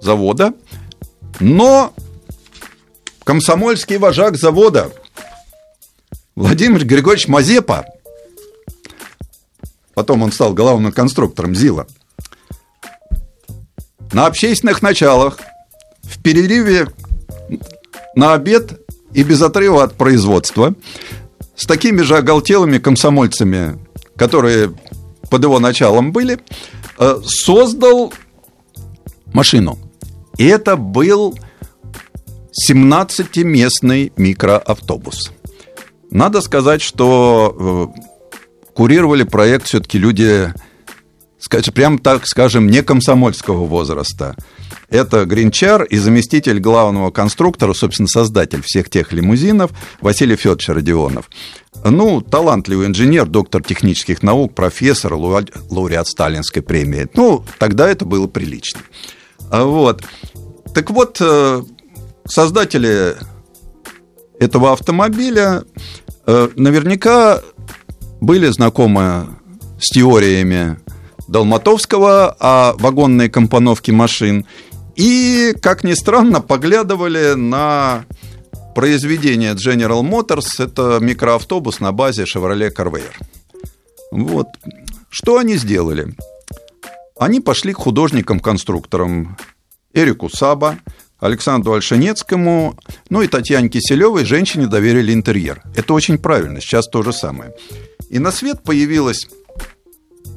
завода, 0.00 0.52
но 1.40 1.92
комсомольский 3.24 3.96
вожак 3.96 4.36
завода 4.36 4.92
Владимир 6.36 6.84
Григорьевич 6.84 7.28
Мазепа, 7.28 7.86
потом 9.94 10.22
он 10.22 10.32
стал 10.32 10.54
главным 10.54 10.92
конструктором 10.92 11.54
ЗИЛа, 11.54 11.86
на 14.12 14.26
общественных 14.26 14.82
началах 14.82 15.38
в 16.02 16.22
перерыве 16.22 16.88
на 18.14 18.34
обед 18.34 18.80
и 19.12 19.22
без 19.22 19.42
отрыва 19.42 19.84
от 19.84 19.94
производства, 19.94 20.74
с 21.56 21.66
такими 21.66 22.02
же 22.02 22.16
оголтелыми 22.16 22.78
комсомольцами, 22.78 23.78
которые 24.16 24.72
под 25.28 25.42
его 25.42 25.58
началом 25.58 26.12
были, 26.12 26.38
э, 26.98 27.20
создал 27.24 28.12
машину. 29.32 29.78
И 30.38 30.46
это 30.46 30.76
был 30.76 31.38
17-местный 32.68 34.12
микроавтобус. 34.16 35.32
Надо 36.10 36.40
сказать, 36.40 36.82
что 36.82 37.92
э, 37.96 38.00
курировали 38.74 39.22
проект 39.22 39.66
все-таки 39.66 39.98
люди, 39.98 40.52
скажем, 41.40 41.74
прям 41.74 41.98
так 41.98 42.26
скажем, 42.26 42.68
не 42.68 42.82
комсомольского 42.82 43.66
возраста. 43.66 44.36
Это 44.88 45.24
Гринчар 45.24 45.82
и 45.84 45.96
заместитель 45.96 46.60
главного 46.60 47.10
конструктора, 47.10 47.72
собственно, 47.72 48.08
создатель 48.08 48.62
всех 48.62 48.90
тех 48.90 49.12
лимузинов 49.12 49.70
Василий 50.00 50.36
Федорович 50.36 50.68
Родионов. 50.68 51.30
Ну, 51.84 52.20
талантливый 52.20 52.86
инженер, 52.86 53.26
доктор 53.26 53.62
технических 53.62 54.22
наук, 54.22 54.54
профессор, 54.54 55.14
лауреат 55.14 56.08
Сталинской 56.08 56.62
премии. 56.62 57.08
Ну, 57.14 57.44
тогда 57.58 57.88
это 57.88 58.04
было 58.04 58.26
прилично. 58.26 58.80
А 59.50 59.64
вот. 59.64 60.04
Так 60.74 60.90
вот, 60.90 61.18
э, 61.20 61.62
создатели 62.26 63.16
этого 64.38 64.72
автомобиля 64.72 65.64
э, 66.26 66.48
наверняка 66.56 67.40
были 68.20 68.48
знакомы 68.48 69.26
с 69.80 69.90
теориями 69.90 70.78
Долматовского 71.30 72.36
о 72.40 72.74
вагонной 72.76 73.28
компоновке 73.28 73.92
машин 73.92 74.46
и, 74.96 75.54
как 75.62 75.84
ни 75.84 75.94
странно, 75.94 76.40
поглядывали 76.40 77.34
на 77.34 78.04
произведение 78.74 79.52
General 79.52 80.02
Motors. 80.02 80.62
Это 80.62 80.98
микроавтобус 81.00 81.78
на 81.78 81.92
базе 81.92 82.24
Chevrolet 82.24 82.74
Corvair. 82.74 83.12
Вот. 84.10 84.48
Что 85.08 85.38
они 85.38 85.56
сделали? 85.56 86.14
Они 87.16 87.40
пошли 87.40 87.74
к 87.74 87.78
художникам-конструкторам 87.78 89.36
Эрику 89.94 90.28
Саба, 90.28 90.78
Александру 91.20 91.74
Альшинецкому, 91.74 92.76
ну 93.08 93.22
и 93.22 93.28
Татьяне 93.28 93.68
Киселевой, 93.68 94.24
женщине 94.24 94.66
доверили 94.66 95.12
интерьер. 95.12 95.62
Это 95.76 95.94
очень 95.94 96.18
правильно, 96.18 96.60
сейчас 96.60 96.88
то 96.88 97.02
же 97.02 97.12
самое. 97.12 97.54
И 98.08 98.18
на 98.18 98.32
свет 98.32 98.62
появилось 98.64 99.28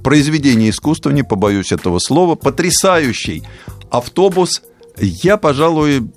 произведение 0.04 0.70
искусства, 0.70 1.12
не 1.12 1.24
побоюсь 1.24 1.72
этого 1.72 2.00
слова, 2.00 2.36
потрясающий 2.36 3.44
автобус 3.90 4.62
я, 4.98 5.38
пожалуй, 5.38 6.12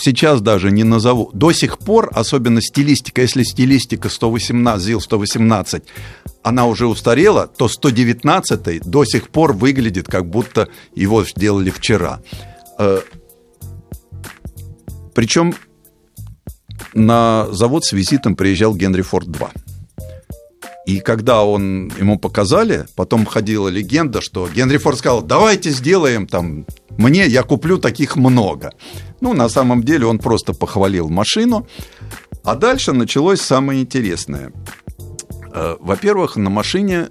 сейчас 0.00 0.40
даже 0.40 0.72
не 0.72 0.82
назову. 0.84 1.30
До 1.32 1.52
сих 1.52 1.78
пор, 1.78 2.10
особенно 2.12 2.60
стилистика, 2.60 3.22
если 3.22 3.44
стилистика 3.44 4.08
118, 4.08 4.82
ЗИЛ-118, 4.84 5.82
она 6.42 6.66
уже 6.66 6.86
устарела, 6.86 7.46
то 7.46 7.68
119 7.68 8.82
до 8.82 9.04
сих 9.04 9.28
пор 9.28 9.52
выглядит, 9.52 10.08
как 10.08 10.28
будто 10.28 10.68
его 10.94 11.24
сделали 11.24 11.70
вчера. 11.70 12.20
Э, 12.78 13.00
Причем 15.14 15.54
на 16.94 17.46
завод 17.52 17.84
с 17.84 17.92
визитом 17.92 18.34
приезжал 18.34 18.74
Генри 18.74 19.02
Форд 19.02 19.30
2. 19.30 19.50
И 20.86 21.00
когда 21.00 21.44
он 21.44 21.92
ему 21.98 22.16
показали, 22.18 22.86
потом 22.94 23.26
ходила 23.26 23.68
легенда, 23.68 24.20
что 24.20 24.48
Генри 24.48 24.78
Форд 24.78 24.98
сказал, 24.98 25.20
давайте 25.20 25.70
сделаем 25.70 26.28
там 26.28 26.64
мне, 26.96 27.26
я 27.26 27.42
куплю 27.42 27.78
таких 27.78 28.16
много. 28.16 28.72
Ну, 29.20 29.34
на 29.34 29.48
самом 29.48 29.82
деле 29.82 30.06
он 30.06 30.18
просто 30.18 30.54
похвалил 30.54 31.08
машину. 31.08 31.66
А 32.44 32.54
дальше 32.54 32.92
началось 32.92 33.40
самое 33.40 33.82
интересное. 33.82 34.52
Э, 35.52 35.76
во-первых, 35.80 36.36
на 36.36 36.50
машине 36.50 37.08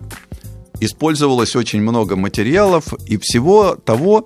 использовалось 0.80 1.56
очень 1.56 1.82
много 1.82 2.16
материалов 2.16 2.94
и 3.06 3.18
всего 3.18 3.76
того, 3.76 4.26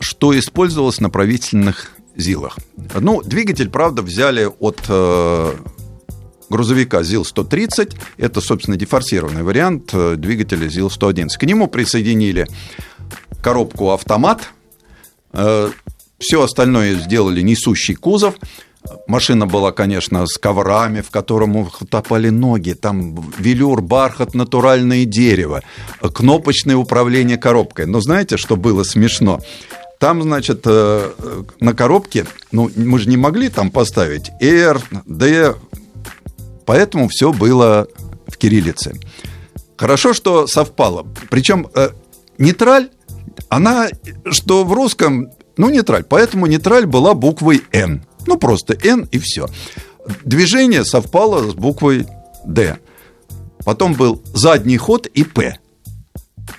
что 0.00 0.36
использовалось 0.38 1.00
на 1.00 1.10
правительственных 1.10 1.92
ЗИЛах. 2.16 2.56
Ну, 2.98 3.22
двигатель, 3.22 3.68
правда, 3.68 4.02
взяли 4.02 4.50
от 4.58 4.80
э, 4.88 5.54
грузовика 6.50 7.02
ЗИЛ-130. 7.02 7.96
Это, 8.18 8.40
собственно, 8.40 8.76
дефорсированный 8.76 9.42
вариант 9.42 9.90
э, 9.92 10.14
двигателя 10.16 10.68
ЗИЛ-111. 10.68 11.28
К 11.38 11.42
нему 11.44 11.68
присоединили 11.68 12.46
коробку 13.42 13.90
автомат– 13.92 14.50
Э, 15.32 15.70
Все 16.18 16.42
остальное 16.42 16.96
сделали 16.96 17.42
несущий 17.42 17.94
кузов. 17.94 18.34
Машина 19.06 19.46
была, 19.46 19.70
конечно, 19.70 20.26
с 20.26 20.38
коврами, 20.38 21.00
в 21.00 21.10
котором 21.10 21.56
утопали 21.56 22.28
ноги. 22.30 22.72
Там 22.72 23.32
велюр, 23.38 23.82
бархат, 23.82 24.34
натуральное 24.34 25.04
дерево. 25.04 25.62
Кнопочное 26.00 26.76
управление 26.76 27.36
коробкой. 27.36 27.86
Но 27.86 28.00
знаете, 28.00 28.36
что 28.36 28.56
было 28.56 28.82
смешно? 28.82 29.40
Там, 30.00 30.22
значит, 30.22 30.62
э, 30.64 31.10
на 31.60 31.74
коробке, 31.74 32.26
ну, 32.50 32.70
мы 32.74 32.98
же 32.98 33.08
не 33.08 33.16
могли 33.16 33.48
там 33.48 33.70
поставить 33.70 34.30
R, 34.40 34.80
D, 35.06 35.54
поэтому 36.68 37.08
все 37.08 37.32
было 37.32 37.88
в 38.26 38.36
кириллице. 38.36 38.94
Хорошо, 39.78 40.12
что 40.12 40.46
совпало. 40.46 41.06
Причем 41.30 41.66
э, 41.74 41.88
нейтраль 42.36 42.90
она, 43.48 43.88
что 44.26 44.64
в 44.64 44.72
русском, 44.74 45.30
ну, 45.56 45.70
нейтраль. 45.70 46.04
Поэтому 46.04 46.44
нейтраль 46.44 46.84
была 46.84 47.14
буквой 47.14 47.62
«Н». 47.72 48.04
Ну, 48.26 48.36
просто 48.36 48.76
«Н» 48.84 49.08
и 49.10 49.18
все. 49.18 49.48
движение 50.24 50.84
совпало 50.84 51.50
с 51.50 51.54
буквой 51.54 52.06
«Д». 52.44 52.78
Потом 53.64 53.94
был 53.94 54.22
задний 54.34 54.76
ход 54.76 55.06
и 55.06 55.24
«П». 55.24 55.58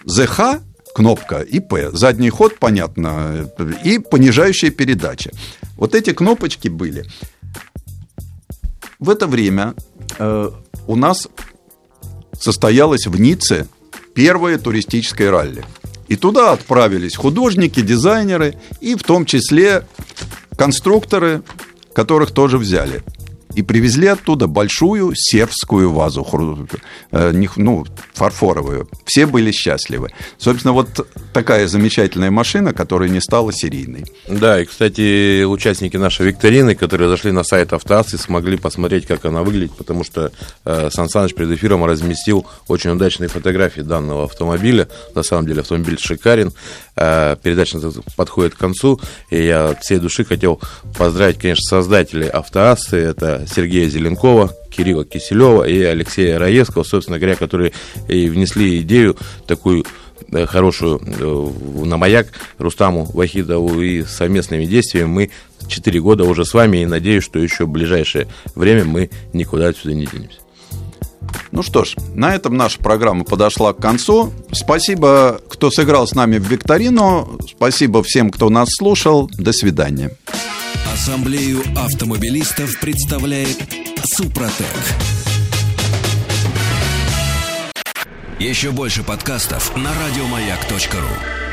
ЗХ 0.06 0.60
кнопка 0.96 1.42
и 1.42 1.60
П. 1.60 1.92
Задний 1.92 2.32
ход, 2.32 2.58
понятно, 2.58 3.48
и 3.84 4.00
понижающая 4.00 4.72
передача. 4.72 5.30
Вот 5.78 5.94
эти 5.94 6.14
кнопочки 6.14 6.68
были. 6.68 7.06
В 9.00 9.10
это 9.10 9.28
время 9.28 9.76
у 10.18 10.96
нас 10.96 11.28
состоялось 12.34 13.06
в 13.08 13.20
Ницце 13.20 13.68
первое 14.14 14.58
туристическое 14.58 15.32
ралли. 15.32 15.66
И 16.08 16.16
туда 16.16 16.54
отправились 16.54 17.16
художники, 17.16 17.82
дизайнеры 17.82 18.56
и 18.82 18.96
в 18.96 19.04
том 19.04 19.26
числе 19.26 19.86
конструкторы, 20.58 21.44
которых 21.94 22.32
тоже 22.32 22.58
взяли 22.58 23.04
и 23.60 23.62
привезли 23.62 24.08
оттуда 24.08 24.48
большую 24.48 25.12
сербскую 25.16 25.92
вазу, 25.92 26.26
э, 27.12 27.46
ну, 27.58 27.86
фарфоровую. 28.14 28.88
Все 29.06 29.26
были 29.26 29.52
счастливы. 29.52 30.12
Собственно, 30.38 30.72
вот 30.72 31.06
такая 31.34 31.68
замечательная 31.68 32.32
машина, 32.32 32.74
которая 32.74 33.10
не 33.10 33.20
стала 33.20 33.52
серийной. 33.52 34.06
Да, 34.30 34.62
и, 34.62 34.66
кстати, 34.66 35.44
участники 35.44 35.98
нашей 35.98 36.28
викторины, 36.28 36.74
которые 36.74 37.10
зашли 37.10 37.34
на 37.34 37.44
сайт 37.44 37.74
Автоассы, 37.74 38.18
смогли 38.18 38.56
посмотреть, 38.56 39.06
как 39.06 39.26
она 39.26 39.44
выглядит, 39.44 39.74
потому 39.74 40.06
что 40.06 40.32
э, 40.64 40.90
Сан 40.90 41.10
Саныч 41.10 41.34
перед 41.34 41.52
эфиром 41.52 41.84
разместил 41.84 42.48
очень 42.70 42.92
удачные 42.92 43.28
фотографии 43.28 43.82
данного 43.82 44.24
автомобиля. 44.24 44.88
На 45.16 45.24
самом 45.24 45.48
деле 45.48 45.62
автомобиль 45.62 46.00
шикарен. 46.00 46.54
Э, 46.96 47.36
передача 47.42 47.78
подходит 48.16 48.56
к 48.56 48.58
концу, 48.58 49.02
и 49.30 49.44
я 49.44 49.70
от 49.70 49.82
всей 49.82 50.00
души 50.00 50.24
хотел 50.24 50.62
поздравить, 50.98 51.40
конечно, 51.40 51.64
создателей 51.64 52.30
Автоассы. 52.30 52.98
Это 52.98 53.46
Сергея 53.50 53.90
Зеленкова, 53.90 54.54
Кирилла 54.70 55.06
Киселева 55.06 55.68
и 55.68 55.82
Алексея 55.82 56.40
Раевского, 56.40 56.84
собственно 56.84 57.20
говоря, 57.20 57.36
которые 57.36 57.74
и 58.08 58.30
внесли 58.30 58.80
идею 58.82 59.18
такую 59.48 59.86
э, 60.32 60.46
хорошую 60.46 61.00
э, 61.00 61.86
на 61.86 61.98
маяк 61.98 62.28
Рустаму 62.58 63.06
Вахидову. 63.14 63.82
И 63.82 64.04
совместными 64.04 64.66
действиями 64.66 65.08
мы 65.08 65.32
4 65.68 66.00
года 66.02 66.24
уже 66.24 66.46
с 66.46 66.54
вами. 66.54 66.78
И 66.78 66.86
надеюсь, 66.86 67.24
что 67.24 67.40
еще 67.40 67.66
в 67.66 67.70
ближайшее 67.70 68.28
время 68.56 68.86
мы 68.86 69.10
никуда 69.34 69.68
отсюда 69.68 69.94
не 69.94 70.06
денемся. 70.06 70.40
Ну 71.52 71.64
что 71.64 71.84
ж, 71.84 71.96
на 72.14 72.36
этом 72.36 72.56
наша 72.56 72.80
программа 72.80 73.24
подошла 73.24 73.74
к 73.74 73.78
концу. 73.78 74.32
Спасибо, 74.52 75.42
кто 75.50 75.72
сыграл 75.72 76.08
с 76.08 76.14
нами 76.14 76.38
в 76.38 76.48
викторину. 76.48 77.40
Спасибо 77.50 78.04
всем, 78.04 78.30
кто 78.30 78.50
нас 78.50 78.70
слушал. 78.78 79.30
До 79.38 79.52
свидания. 79.52 80.12
Ассамблею 80.94 81.62
автомобилистов 81.76 82.80
представляет 82.80 83.58
Супротек. 84.04 84.66
Еще 88.40 88.72
больше 88.72 89.04
подкастов 89.04 89.76
на 89.76 89.92
радиомаяк.ру 89.94 91.49